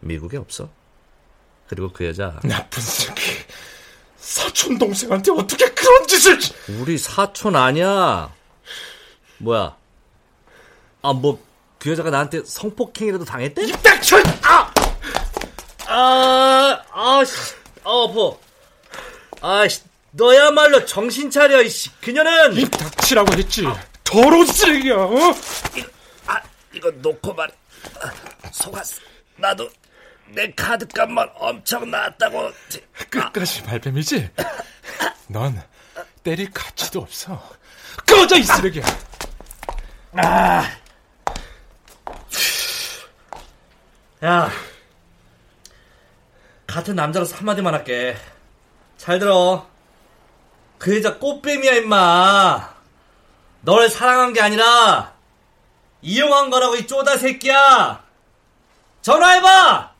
미국에 0.00 0.36
없어? 0.36 0.68
그리고 1.68 1.92
그 1.92 2.06
여자. 2.06 2.38
나쁜 2.44 2.82
새끼. 2.82 3.22
사촌 4.16 4.78
동생한테 4.78 5.32
어떻게 5.32 5.68
그런 5.70 6.06
짓을. 6.06 6.38
우리 6.80 6.96
사촌 6.98 7.56
아니야. 7.56 8.32
뭐야? 9.38 9.76
아, 11.02 11.12
뭐, 11.12 11.44
그 11.78 11.90
여자가 11.90 12.10
나한테 12.10 12.42
성폭행이라도 12.44 13.24
당했대? 13.24 13.64
입 13.64 13.82
닥쳐! 13.82 14.16
아! 14.42 14.72
아, 15.86 16.82
아, 16.90 17.24
씨. 17.24 17.54
어, 17.84 18.08
뭐. 18.08 18.40
아, 19.40 19.66
씨. 19.68 19.82
너야말로 20.12 20.84
정신 20.86 21.30
차려, 21.30 21.62
이씨. 21.62 21.90
그녀는. 22.00 22.56
입 22.56 22.70
닥치라고 22.70 23.36
했지. 23.36 23.66
아. 23.66 23.76
더러운 24.02 24.46
쓰레기야, 24.46 24.96
어? 24.96 25.34
이거, 25.76 25.88
아, 26.26 26.40
이거 26.72 26.90
놓고 26.90 27.34
말해. 27.34 27.52
아, 28.02 28.12
속았어. 28.50 29.00
나도 29.36 29.68
내 30.28 30.50
카드값만 30.52 31.30
엄청 31.34 31.90
나왔다고. 31.90 32.50
끝까지 33.10 33.62
발뺌이지? 33.62 34.30
넌 35.28 35.62
때릴 36.22 36.50
가치도 36.52 37.00
없어. 37.00 37.40
꺼져, 38.06 38.36
이 38.36 38.42
쓰레기야! 38.42 38.84
아. 40.12 40.76
야. 44.24 44.50
같은 46.66 46.96
남자로서 46.96 47.36
한마디만 47.36 47.72
할게. 47.74 48.16
잘 48.96 49.18
들어. 49.18 49.68
그 50.78 50.96
여자 50.96 51.18
꽃뱀이야, 51.18 51.74
임마. 51.74 52.74
널 53.62 53.88
사랑한 53.88 54.32
게 54.32 54.40
아니라, 54.40 55.15
이용한 56.02 56.50
거라고, 56.50 56.76
이 56.76 56.86
쪼다 56.86 57.16
새끼야! 57.16 58.04
전화해봐! 59.02 59.90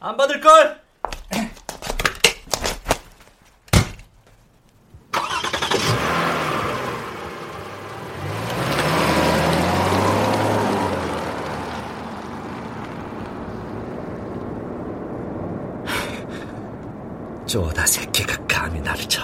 안 0.00 0.16
받을 0.16 0.40
걸? 0.40 0.82
쪼다 17.46 17.86
새끼가 17.86 18.36
감히 18.48 18.80
나를 18.80 19.06
쳐? 19.08 19.22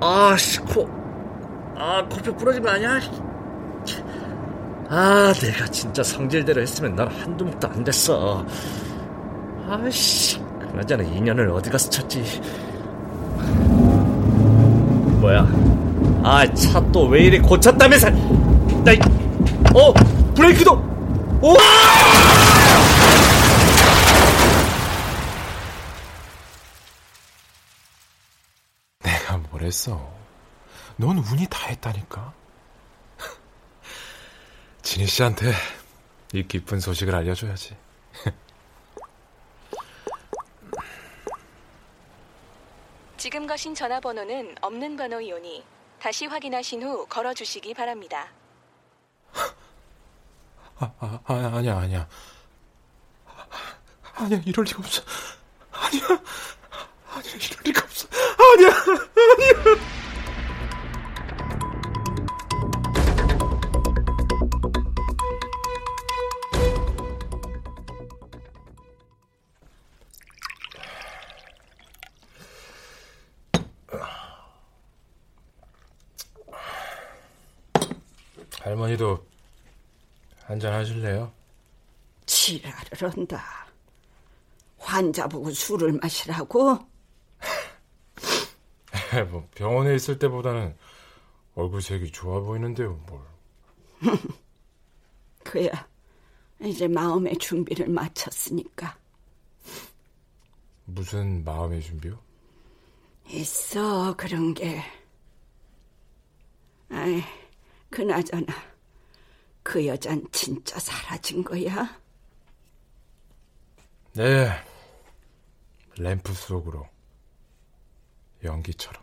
아씨 0.00 0.60
코, 0.60 0.88
아 1.76 2.04
코뼈 2.08 2.36
부러진 2.36 2.62
거 2.62 2.70
아니야? 2.70 3.00
아 4.96 5.32
내가 5.40 5.66
진짜 5.66 6.04
성질대로 6.04 6.62
했으면 6.62 6.94
난 6.94 7.08
한두 7.08 7.44
묵도 7.44 7.66
안 7.66 7.82
됐어. 7.82 8.46
아씨 9.68 10.38
그나저나 10.60 11.02
인연을 11.02 11.50
어디 11.50 11.68
가서 11.68 11.90
찾지? 11.90 12.22
뭐야? 15.20 15.48
아 16.22 16.46
차 16.54 16.80
또 16.92 17.08
왜 17.08 17.24
이리 17.24 17.40
고쳤다면서? 17.40 18.08
나, 18.10 18.92
어 19.74 19.92
브레이크도, 20.36 20.72
오! 21.42 21.56
내가 29.02 29.36
뭘 29.50 29.62
했어? 29.62 30.12
넌 30.96 31.18
운이 31.18 31.46
다 31.50 31.66
했다니까. 31.68 32.32
진희 34.84 35.06
씨한테 35.06 35.52
이 36.34 36.46
기쁜 36.46 36.78
소식을 36.78 37.14
알려줘야지. 37.14 37.74
지금 43.16 43.46
거신 43.46 43.74
전화번호는 43.74 44.56
없는 44.60 44.96
번호이오니 44.98 45.64
다시 45.98 46.26
확인하신 46.26 46.82
후 46.82 47.06
걸어주시기 47.06 47.72
바랍니다. 47.72 48.28
아, 50.78 50.92
아, 50.98 51.20
아 51.24 51.34
아니야, 51.56 51.78
아니야. 51.78 52.06
아니야, 54.16 54.40
이럴 54.44 54.66
리가 54.66 54.80
없어. 54.80 55.02
아니야, 55.72 56.04
아니야, 57.08 57.32
이럴 57.34 57.62
리가 57.64 57.82
없어. 57.82 58.06
아니야, 58.54 58.68
아니야. 58.68 60.03
할머니도 78.64 79.26
한잔 80.44 80.72
하실래요? 80.72 81.30
지랄을 82.24 83.12
한다. 83.12 83.66
환자 84.78 85.28
보고 85.28 85.50
술을 85.50 85.92
마시라고? 85.92 86.78
뭐 89.30 89.46
병원에 89.54 89.94
있을 89.94 90.18
때보다는 90.18 90.74
얼굴색이 91.56 92.10
좋아 92.10 92.40
보이는데요, 92.40 92.94
뭘. 93.06 93.20
그야 95.44 95.86
이제 96.62 96.88
마음의 96.88 97.36
준비를 97.36 97.88
마쳤으니까. 97.88 98.96
무슨 100.86 101.44
마음의 101.44 101.82
준비요? 101.82 102.18
있어, 103.28 104.14
그런 104.16 104.54
게. 104.54 104.82
아이, 106.88 107.22
그나저나, 107.94 108.52
그 109.62 109.86
여잔 109.86 110.26
진짜 110.32 110.80
사라진 110.80 111.44
거야? 111.44 111.96
네. 114.14 114.50
램프 115.96 116.34
속으로. 116.34 116.88
연기처럼. 118.42 119.00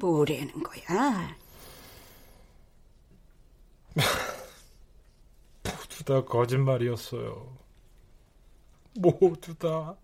뭐라는 0.00 0.62
거야? 0.62 1.36
모두 5.62 6.04
다 6.06 6.24
거짓말이었어요. 6.24 7.54
모두 8.94 9.54
다. 9.58 9.94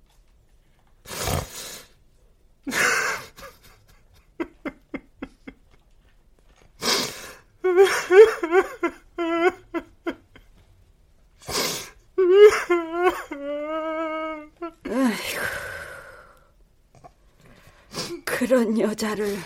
그런 18.61 18.79
여자를 18.79 19.39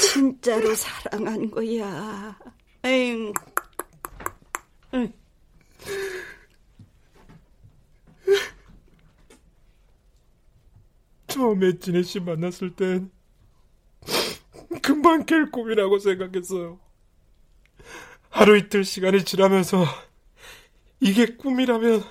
진짜로 0.00 0.74
사랑한 0.74 1.50
거야. 1.50 2.38
에잉. 2.82 3.30
응. 4.94 5.12
처음에 11.26 11.78
진혜 11.78 12.02
씨 12.02 12.20
만났을 12.20 12.74
땐 12.74 13.10
금방 14.80 15.26
깰 15.26 15.52
꿈이라고 15.52 15.98
생각했어요. 15.98 16.80
하루 18.30 18.56
이틀 18.56 18.82
시간이 18.82 19.26
지나면서 19.26 19.84
이게 21.00 21.36
꿈이라면 21.36 22.02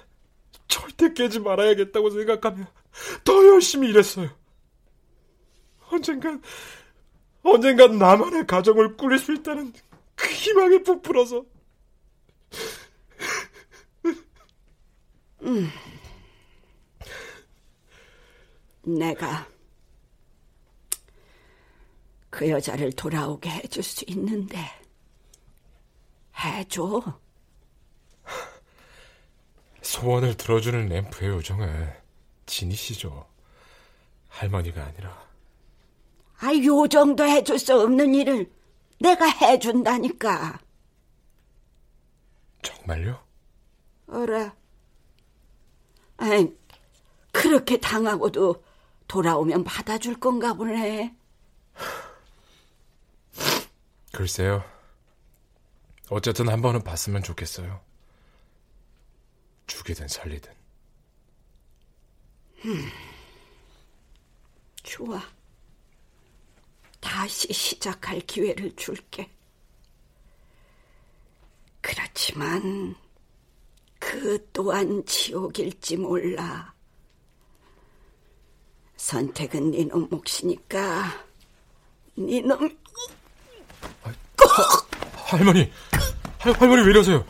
절대 0.67 1.13
깨지 1.13 1.39
말아야겠다고 1.39 2.11
생각하며 2.11 2.65
더 3.23 3.47
열심히 3.47 3.89
일했어요. 3.89 4.40
언젠간, 5.91 6.41
언젠간 7.43 7.97
나만의 7.97 8.47
가정을 8.47 8.95
꾸릴 8.97 9.19
수 9.19 9.33
있다는 9.33 9.73
그 10.15 10.27
희망에 10.27 10.83
부풀어서. 10.83 11.45
음. 15.43 15.69
내가 18.83 19.47
그 22.29 22.49
여자를 22.49 22.91
돌아오게 22.93 23.49
해줄 23.49 23.83
수 23.83 24.05
있는데 24.07 24.57
해줘. 26.39 27.19
소원을 29.81 30.37
들어주는 30.37 30.87
램프의 30.87 31.31
요정은 31.31 31.93
진희 32.45 32.75
씨죠. 32.75 33.27
할머니가 34.29 34.83
아니라. 34.83 35.30
아, 36.41 36.51
요 36.65 36.87
정도 36.87 37.23
해줄 37.23 37.59
수 37.59 37.79
없는 37.79 38.15
일을 38.15 38.51
내가 38.99 39.27
해준다니까. 39.27 40.59
정말요? 42.63 43.23
어라. 44.07 44.55
아이, 46.17 46.51
그렇게 47.31 47.79
당하고도 47.79 48.63
돌아오면 49.07 49.63
받아줄 49.63 50.19
건가 50.19 50.53
보네. 50.55 51.15
글쎄요. 54.11 54.63
어쨌든 56.09 56.49
한 56.49 56.61
번은 56.61 56.83
봤으면 56.83 57.21
좋겠어요. 57.21 57.81
죽이든 59.67 60.07
살리든. 60.07 60.51
음, 62.65 62.89
좋아. 64.83 65.21
다시 67.01 67.51
시작할 67.51 68.21
기회를 68.21 68.73
줄게. 68.75 69.29
그렇지만 71.81 72.95
그 73.99 74.47
또한 74.53 75.03
지옥일지 75.05 75.97
몰라. 75.97 76.73
선택은 78.95 79.71
네놈 79.71 80.07
몫이니까 80.11 81.25
네놈 82.15 82.77
할머니, 85.25 85.71
할, 86.39 86.53
할머니 86.53 86.81
왜 86.83 86.89
이러세요? 86.89 87.25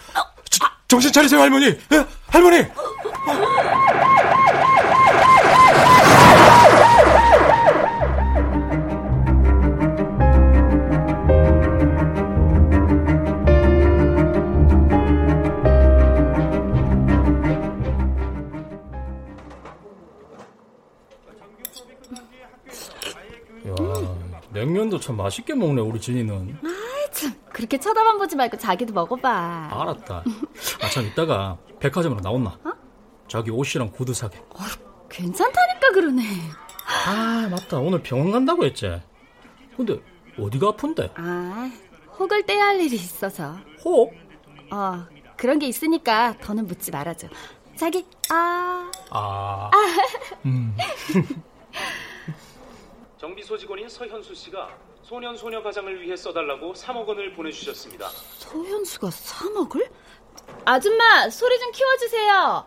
저, 0.49 0.65
정신 0.87 1.11
차리세요, 1.11 1.39
할머니. 1.39 1.67
예? 1.67 2.07
할머니. 2.27 2.65
냉면도 24.65 24.99
참 24.99 25.17
맛있게 25.17 25.55
먹네 25.55 25.81
우리 25.81 25.99
진이는. 25.99 26.59
아이 26.63 27.11
참 27.11 27.33
그렇게 27.51 27.79
쳐다만 27.79 28.19
보지 28.19 28.35
말고 28.35 28.57
자기도 28.57 28.93
먹어봐. 28.93 29.69
알았다. 29.71 30.23
아참 30.83 31.05
이따가 31.07 31.57
백화점으로 31.79 32.21
나온나? 32.21 32.51
어? 32.63 32.71
자기 33.27 33.49
옷이랑 33.49 33.91
구두 33.91 34.13
사게. 34.13 34.39
괜찮다니까 35.09 35.91
그러네. 35.93 36.21
아 37.07 37.47
맞다 37.49 37.77
오늘 37.79 38.03
병원 38.03 38.31
간다고 38.31 38.63
했지. 38.65 39.01
근데 39.75 39.99
어디가 40.39 40.67
아픈데? 40.69 41.11
아 41.15 41.71
혹을 42.19 42.43
떼야 42.45 42.63
할 42.67 42.79
일이 42.81 42.95
있어서. 42.97 43.57
혹? 43.83 44.13
어 44.71 45.05
그런 45.37 45.57
게 45.57 45.67
있으니까 45.67 46.35
더는 46.39 46.67
묻지 46.67 46.91
말아줘. 46.91 47.27
자기 47.75 48.05
아. 48.29 48.91
아. 49.09 49.71
아. 49.73 50.37
음. 50.45 50.75
정비 53.21 53.43
소 53.43 53.55
직원인 53.55 53.87
서현수 53.87 54.33
씨가 54.33 54.75
소년 55.03 55.37
소녀 55.37 55.61
가장을 55.61 56.01
위해 56.01 56.15
써달라고 56.15 56.73
3억 56.73 57.05
원을 57.05 57.31
보내주셨습니다. 57.33 58.09
소현수가 58.09 59.09
3억을? 59.09 59.87
아줌마 60.65 61.29
소리 61.29 61.59
좀 61.59 61.71
키워주세요. 61.71 62.65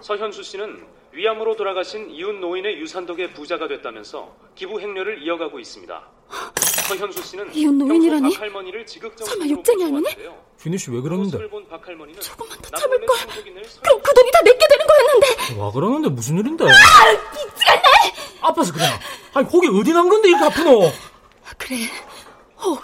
서현수 0.00 0.42
씨는 0.42 0.84
위암으로 1.12 1.54
돌아가신 1.54 2.10
이웃 2.10 2.32
노인의 2.32 2.80
유산 2.80 3.06
덕에 3.06 3.32
부자가 3.32 3.68
됐다면서 3.68 4.34
기부 4.56 4.80
행렬을 4.80 5.22
이어가고 5.22 5.60
있습니다. 5.60 6.04
서현수 6.96 7.22
씨는 7.22 7.54
이웃 7.54 7.72
노인이라니? 7.72 8.34
설마 8.34 9.48
욕쟁이 9.48 9.82
할머니? 9.84 10.02
모셔왔는데요. 10.02 10.50
균희 10.60 10.76
씨 10.78 10.90
왜 10.90 11.00
그러는데? 11.00 11.38
조금만 11.38 12.58
더남 12.60 12.80
참을 12.80 13.06
걸. 13.06 13.16
그럼 13.82 14.00
그 14.02 14.14
돈이 14.14 14.30
다 14.32 14.40
내게 14.44 14.58
되는 14.68 14.86
거였는데. 14.86 15.60
와 15.60 15.72
그러는데 15.72 16.08
무슨 16.10 16.38
일인데? 16.38 16.64
아 16.64 16.68
미치겠네. 17.32 18.38
아파서 18.40 18.72
그래. 18.72 18.84
아니 19.34 19.46
혹이 19.46 19.68
어디 19.68 19.92
난 19.92 20.08
건데 20.08 20.28
이렇게 20.28 20.44
아프노? 20.44 20.92
그래 21.56 21.76
혹. 22.62 22.82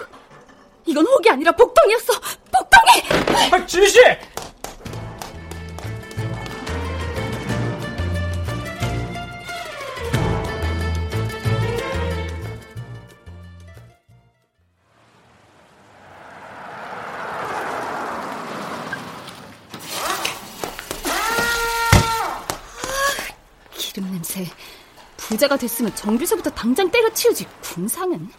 이건 0.87 1.05
혹이 1.07 1.29
아니라 1.29 1.53
복덩이였어. 1.53 2.13
복덩이. 2.13 3.53
아 3.53 3.67
진희 3.67 3.89
씨. 3.89 3.99
부자가 25.37 25.57
됐으면 25.59 25.95
정비서부터 25.95 26.49
당장 26.51 26.91
때려치우지. 26.91 27.47
군상은. 27.61 28.31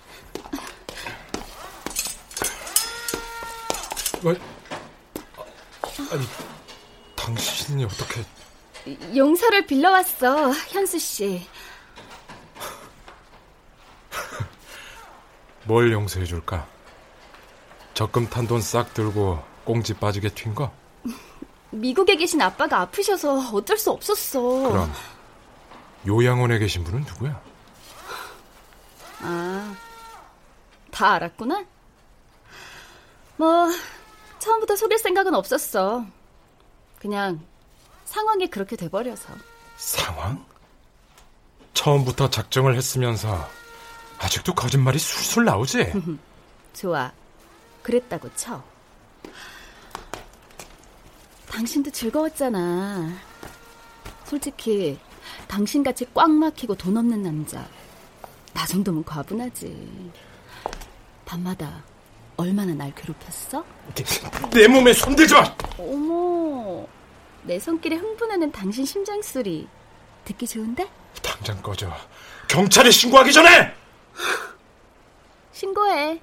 왜? 4.24 4.32
아니, 6.12 6.26
당신이 7.16 7.86
어떻게? 7.86 8.24
용서를 9.16 9.68
빌려왔어, 9.68 10.52
현수 10.70 10.98
씨. 10.98 11.48
뭘 15.66 15.92
용서해 15.92 16.26
줄까? 16.26 16.68
적금 17.94 18.28
탄 18.28 18.48
돈 18.48 18.60
싹 18.60 18.96
들고 18.96 19.44
꽁지 19.66 19.94
빠지게 19.94 20.30
튄 20.30 20.56
거? 20.56 20.72
미국에 21.70 22.16
계신 22.16 22.42
아빠가 22.42 22.80
아프셔서 22.82 23.52
어쩔 23.54 23.78
수 23.78 23.92
없었어. 23.92 24.40
그럼 24.42 24.92
요양원에 26.06 26.60
계신 26.60 26.84
분은 26.84 27.02
누구야? 27.02 27.42
아, 29.22 29.76
다 30.92 31.14
알았구나? 31.14 31.66
뭐, 33.38 33.68
처음부터 34.40 34.76
속일 34.76 34.98
생각은 35.00 35.34
없었어. 35.36 36.06
그냥 37.00 37.40
상황이 38.06 38.48
그렇게 38.50 38.76
돼버려서. 38.76 39.34
상황? 39.76 40.46
처음부터 41.74 42.30
작정을 42.30 42.76
했으면서 42.76 43.48
아직도 44.18 44.56
거짓말이 44.56 44.98
술술 44.98 45.46
나오지? 45.46 45.94
좋아. 46.74 47.12
그랬다고 47.84 48.34
쳐. 48.36 48.64
당신도 51.50 51.92
즐거웠잖아. 51.92 53.12
솔직히 54.26 55.00
당신같이 55.48 56.08
꽉 56.14 56.30
막히고 56.30 56.76
돈 56.76 56.98
없는 56.98 57.22
남자 57.24 57.66
나 58.54 58.66
정도면 58.66 59.04
과분하지. 59.04 60.12
밤마다 61.26 61.84
얼마나 62.38 62.74
날 62.74 62.94
괴롭혔어? 62.96 63.64
내 64.52 64.68
몸에 64.68 64.94
손대지 64.94 65.34
마! 65.34 65.56
어머, 65.78 66.88
내 67.44 67.60
손길에 67.60 67.98
흥분하는 67.98 68.52
당신 68.52 68.86
심장 68.86 69.22
소리 69.22 69.68
듣기 70.26 70.48
좋은데? 70.48 70.90
당장 71.22 71.62
꺼져. 71.62 71.92
경찰에 72.48 72.90
신고하기 72.90 73.32
전에! 73.34 73.74
신고해. 75.54 76.22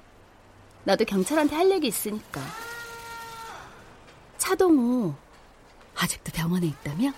나도 0.83 1.05
경찰한테 1.05 1.55
할 1.55 1.71
얘기 1.71 1.87
있으니까. 1.87 2.41
차동호 4.37 5.15
아직도 5.95 6.31
병원에 6.33 6.67
있다며? 6.67 7.11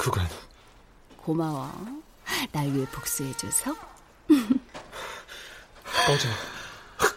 그건 0.00 0.26
고마워. 1.18 1.70
날 2.52 2.68
위해 2.72 2.86
복수해줘서. 2.86 3.74
꺼져. 6.06 6.28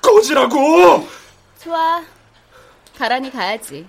꺼지라고! 0.01 1.07
좋아. 1.61 2.03
가란히 2.97 3.31
가야지. 3.31 3.87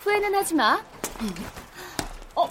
후회는 0.00 0.34
하지 0.34 0.54
마. 0.54 0.82
어. 2.34 2.50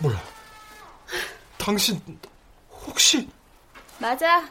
뭐야? 0.00 0.22
당신 1.56 2.20
혹시 2.70 3.30
맞아. 3.98 4.46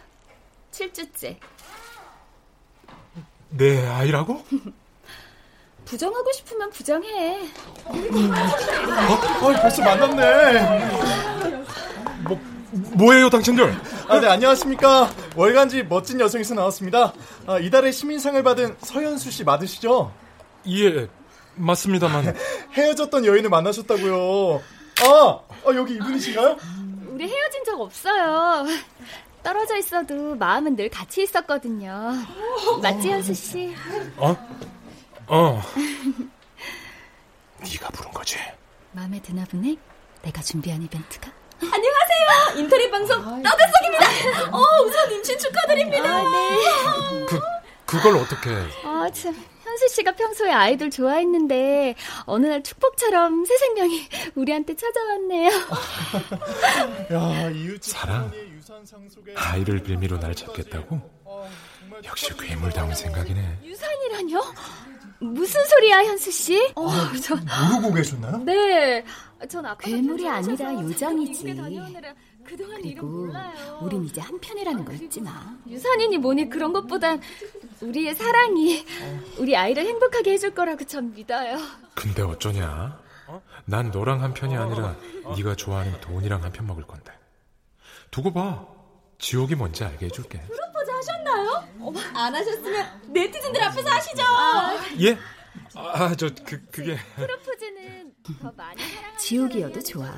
7주째. 0.72 1.38
내 3.50 3.86
아이라고? 3.88 4.44
부정하고 5.86 6.32
싶으면 6.34 6.70
부정해. 6.72 7.48
어, 7.86 7.92
어 9.42 9.54
벌써 9.62 9.84
만났네. 9.84 10.90
뭐, 12.28 12.40
뭐예요, 12.94 13.30
당신들? 13.30 13.74
아, 14.08 14.20
네, 14.20 14.28
안녕하십니까. 14.28 15.10
월간지 15.36 15.84
멋진 15.84 16.20
여성에서 16.20 16.56
나왔습니다. 16.56 17.14
아, 17.46 17.60
이달에 17.60 17.92
시민상을 17.92 18.42
받은 18.44 18.78
서현수 18.82 19.32
씨 19.32 19.44
맞으시죠? 19.44 20.12
예, 20.70 21.08
맞습니다만. 21.56 22.36
헤어졌던 22.74 23.26
여인을 23.26 23.50
만나셨다고요. 23.50 24.62
아, 25.04 25.40
아, 25.66 25.76
여기 25.76 25.96
이분이신가요? 25.96 26.58
우리 27.10 27.28
헤어진 27.28 27.64
적 27.64 27.80
없어요. 27.80 28.66
떨어져 29.44 29.78
있어도 29.78 30.36
마음은 30.36 30.76
늘 30.76 30.90
같이 30.90 31.22
있었거든요. 31.24 32.14
맞지, 32.82 33.10
현수 33.10 33.34
씨? 33.36 33.76
어? 34.18 34.36
어. 35.28 35.62
네가 37.64 37.90
부른 37.90 38.12
거지? 38.12 38.38
마음에 38.92 39.20
드나 39.22 39.44
보네. 39.46 39.76
내가 40.22 40.42
준비한 40.42 40.82
이벤트가. 40.82 41.32
안녕하세요. 41.62 42.60
인터넷 42.62 42.90
방송 42.92 43.18
떠들썩입니다. 43.44 44.56
어, 44.56 44.62
우선 44.84 45.12
임신 45.12 45.38
축하드립니다. 45.38 46.10
아, 46.10 46.22
네. 46.24 47.26
그 47.28 47.40
그걸 47.86 48.18
어떻게? 48.18 48.50
아, 48.84 49.10
참. 49.14 49.34
현수 49.64 49.88
씨가 49.90 50.12
평소에 50.14 50.52
아이돌 50.52 50.90
좋아했는데 50.92 51.96
어느 52.26 52.46
날 52.48 52.62
축복처럼 52.64 53.46
새 53.46 53.58
생명이 53.58 54.08
우리한테 54.36 54.76
찾아왔네요. 54.76 55.50
야, 57.14 57.52
사랑. 57.82 58.32
아이를 59.36 59.80
빌미로 59.84 60.20
날 60.20 60.34
잡겠다고? 60.36 61.02
역시 62.04 62.36
괴물다운 62.38 62.94
생각이네. 62.94 63.60
유산이라뇨? 63.64 64.44
무슨 65.20 65.64
소리야, 65.66 66.00
현수 66.04 66.32
씨? 66.32 66.60
어, 66.76 66.88
저 67.24 67.36
모르고 67.36 67.94
계셨나요? 67.94 68.38
네. 68.40 69.04
전 69.50 69.66
아까 69.66 69.78
괴물이 69.86 70.28
아니라 70.28 70.74
요정이지. 70.74 71.56
그리고 72.44 73.28
우린 73.82 74.06
이제 74.06 74.22
한편이라는 74.22 74.86
거 74.86 74.94
잊지 74.94 75.22
마. 75.22 75.56
유산이니 75.68 76.18
뭐니 76.20 76.50
그런 76.50 76.74
것보단 76.74 77.20
우리의 77.82 78.14
사랑이 78.16 78.86
우리 79.38 79.56
아이를 79.58 79.84
행복하게 79.86 80.34
해줄 80.34 80.54
거라고 80.54 80.84
전 80.86 81.14
믿어요. 81.14 81.58
근데 81.96 82.22
어쩌냐? 82.22 83.00
난 83.66 83.90
너랑 83.90 84.22
한 84.22 84.34
편이 84.34 84.56
아니라 84.56 84.96
네가 85.36 85.56
좋아하는 85.56 86.00
돈이랑 86.02 86.44
한 86.44 86.52
편 86.52 86.68
먹을 86.68 86.84
건데. 86.86 87.12
두고 88.12 88.32
봐. 88.32 88.66
지옥이 89.18 89.56
뭔지 89.56 89.84
알게 89.84 90.06
해줄게. 90.08 90.40
하셨나요? 91.06 91.68
어머, 91.80 92.00
안 92.14 92.34
하셨으면 92.36 93.02
네티즌들 93.14 93.64
앞에서 93.64 93.90
하시죠. 93.90 94.24
예? 95.02 95.18
아, 95.76 96.16
저, 96.16 96.30
그, 96.46 96.66
그게. 96.72 96.98
프로포즈는 97.16 98.14
더 98.42 98.52
많이 98.54 98.82
지옥이어도 99.20 99.82
좋아. 99.82 100.12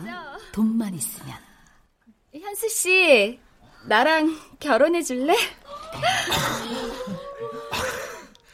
돈만 0.51 0.93
있으면. 0.93 1.35
현수 2.33 2.69
씨, 2.69 3.39
나랑 3.87 4.37
결혼해 4.59 5.03
줄래? 5.03 5.35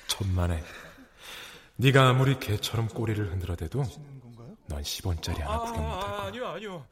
천만에. 0.08 0.64
네가 1.76 2.10
아무리 2.10 2.40
개처럼 2.40 2.88
꼬리를 2.88 3.32
흔들어대도 3.32 3.84
넌 4.68 4.82
10원짜리 4.82 5.40
하나 5.40 5.60
구경 5.60 5.84
못할 5.90 6.10
거야. 6.12 6.22
아니요, 6.28 6.48
아니요. 6.48 6.86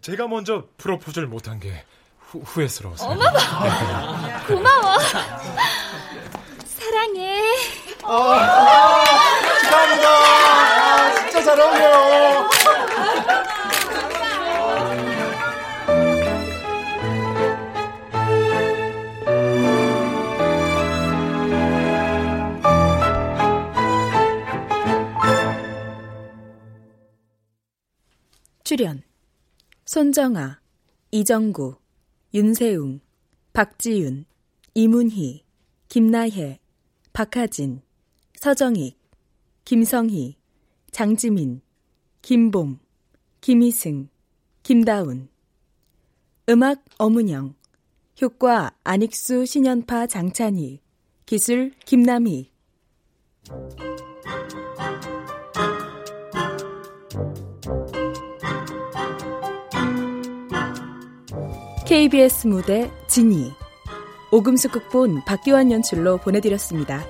제가 0.00 0.28
먼저 0.28 0.68
프로포즈를 0.76 1.26
못한 1.26 1.58
게 1.58 1.84
후, 2.32 2.40
후회스러워서. 2.46 3.04
어머머, 3.04 3.30
고마워. 4.46 4.98
사랑해. 6.64 7.42
아, 8.04 9.04
축하합니다. 9.60 10.08
아, 10.08 11.14
진짜 11.28 11.42
잘 11.44 11.60
어울려요. 11.60 12.50
출연 28.64 29.02
손정아, 29.84 30.60
이정구, 31.10 31.76
윤세웅, 32.34 33.00
박지윤, 33.52 34.24
이문희, 34.74 35.44
김나혜, 35.88 36.58
박하진, 37.12 37.82
서정익, 38.36 38.98
김성희, 39.66 40.36
장지민, 40.90 41.60
김봄, 42.22 42.78
김희승, 43.42 44.08
김다운. 44.62 45.28
음악 46.48 46.82
어문영 46.98 47.54
효과 48.22 48.74
안익수 48.82 49.46
신연파 49.46 50.06
장찬희 50.06 50.80
기술 51.26 51.72
김남희 51.84 52.50
KBS 61.92 62.46
무대 62.46 62.90
진이 63.06 63.52
오금수 64.30 64.70
극본 64.70 65.26
박기환 65.26 65.70
연출로 65.70 66.16
보내드렸습니다. 66.16 67.04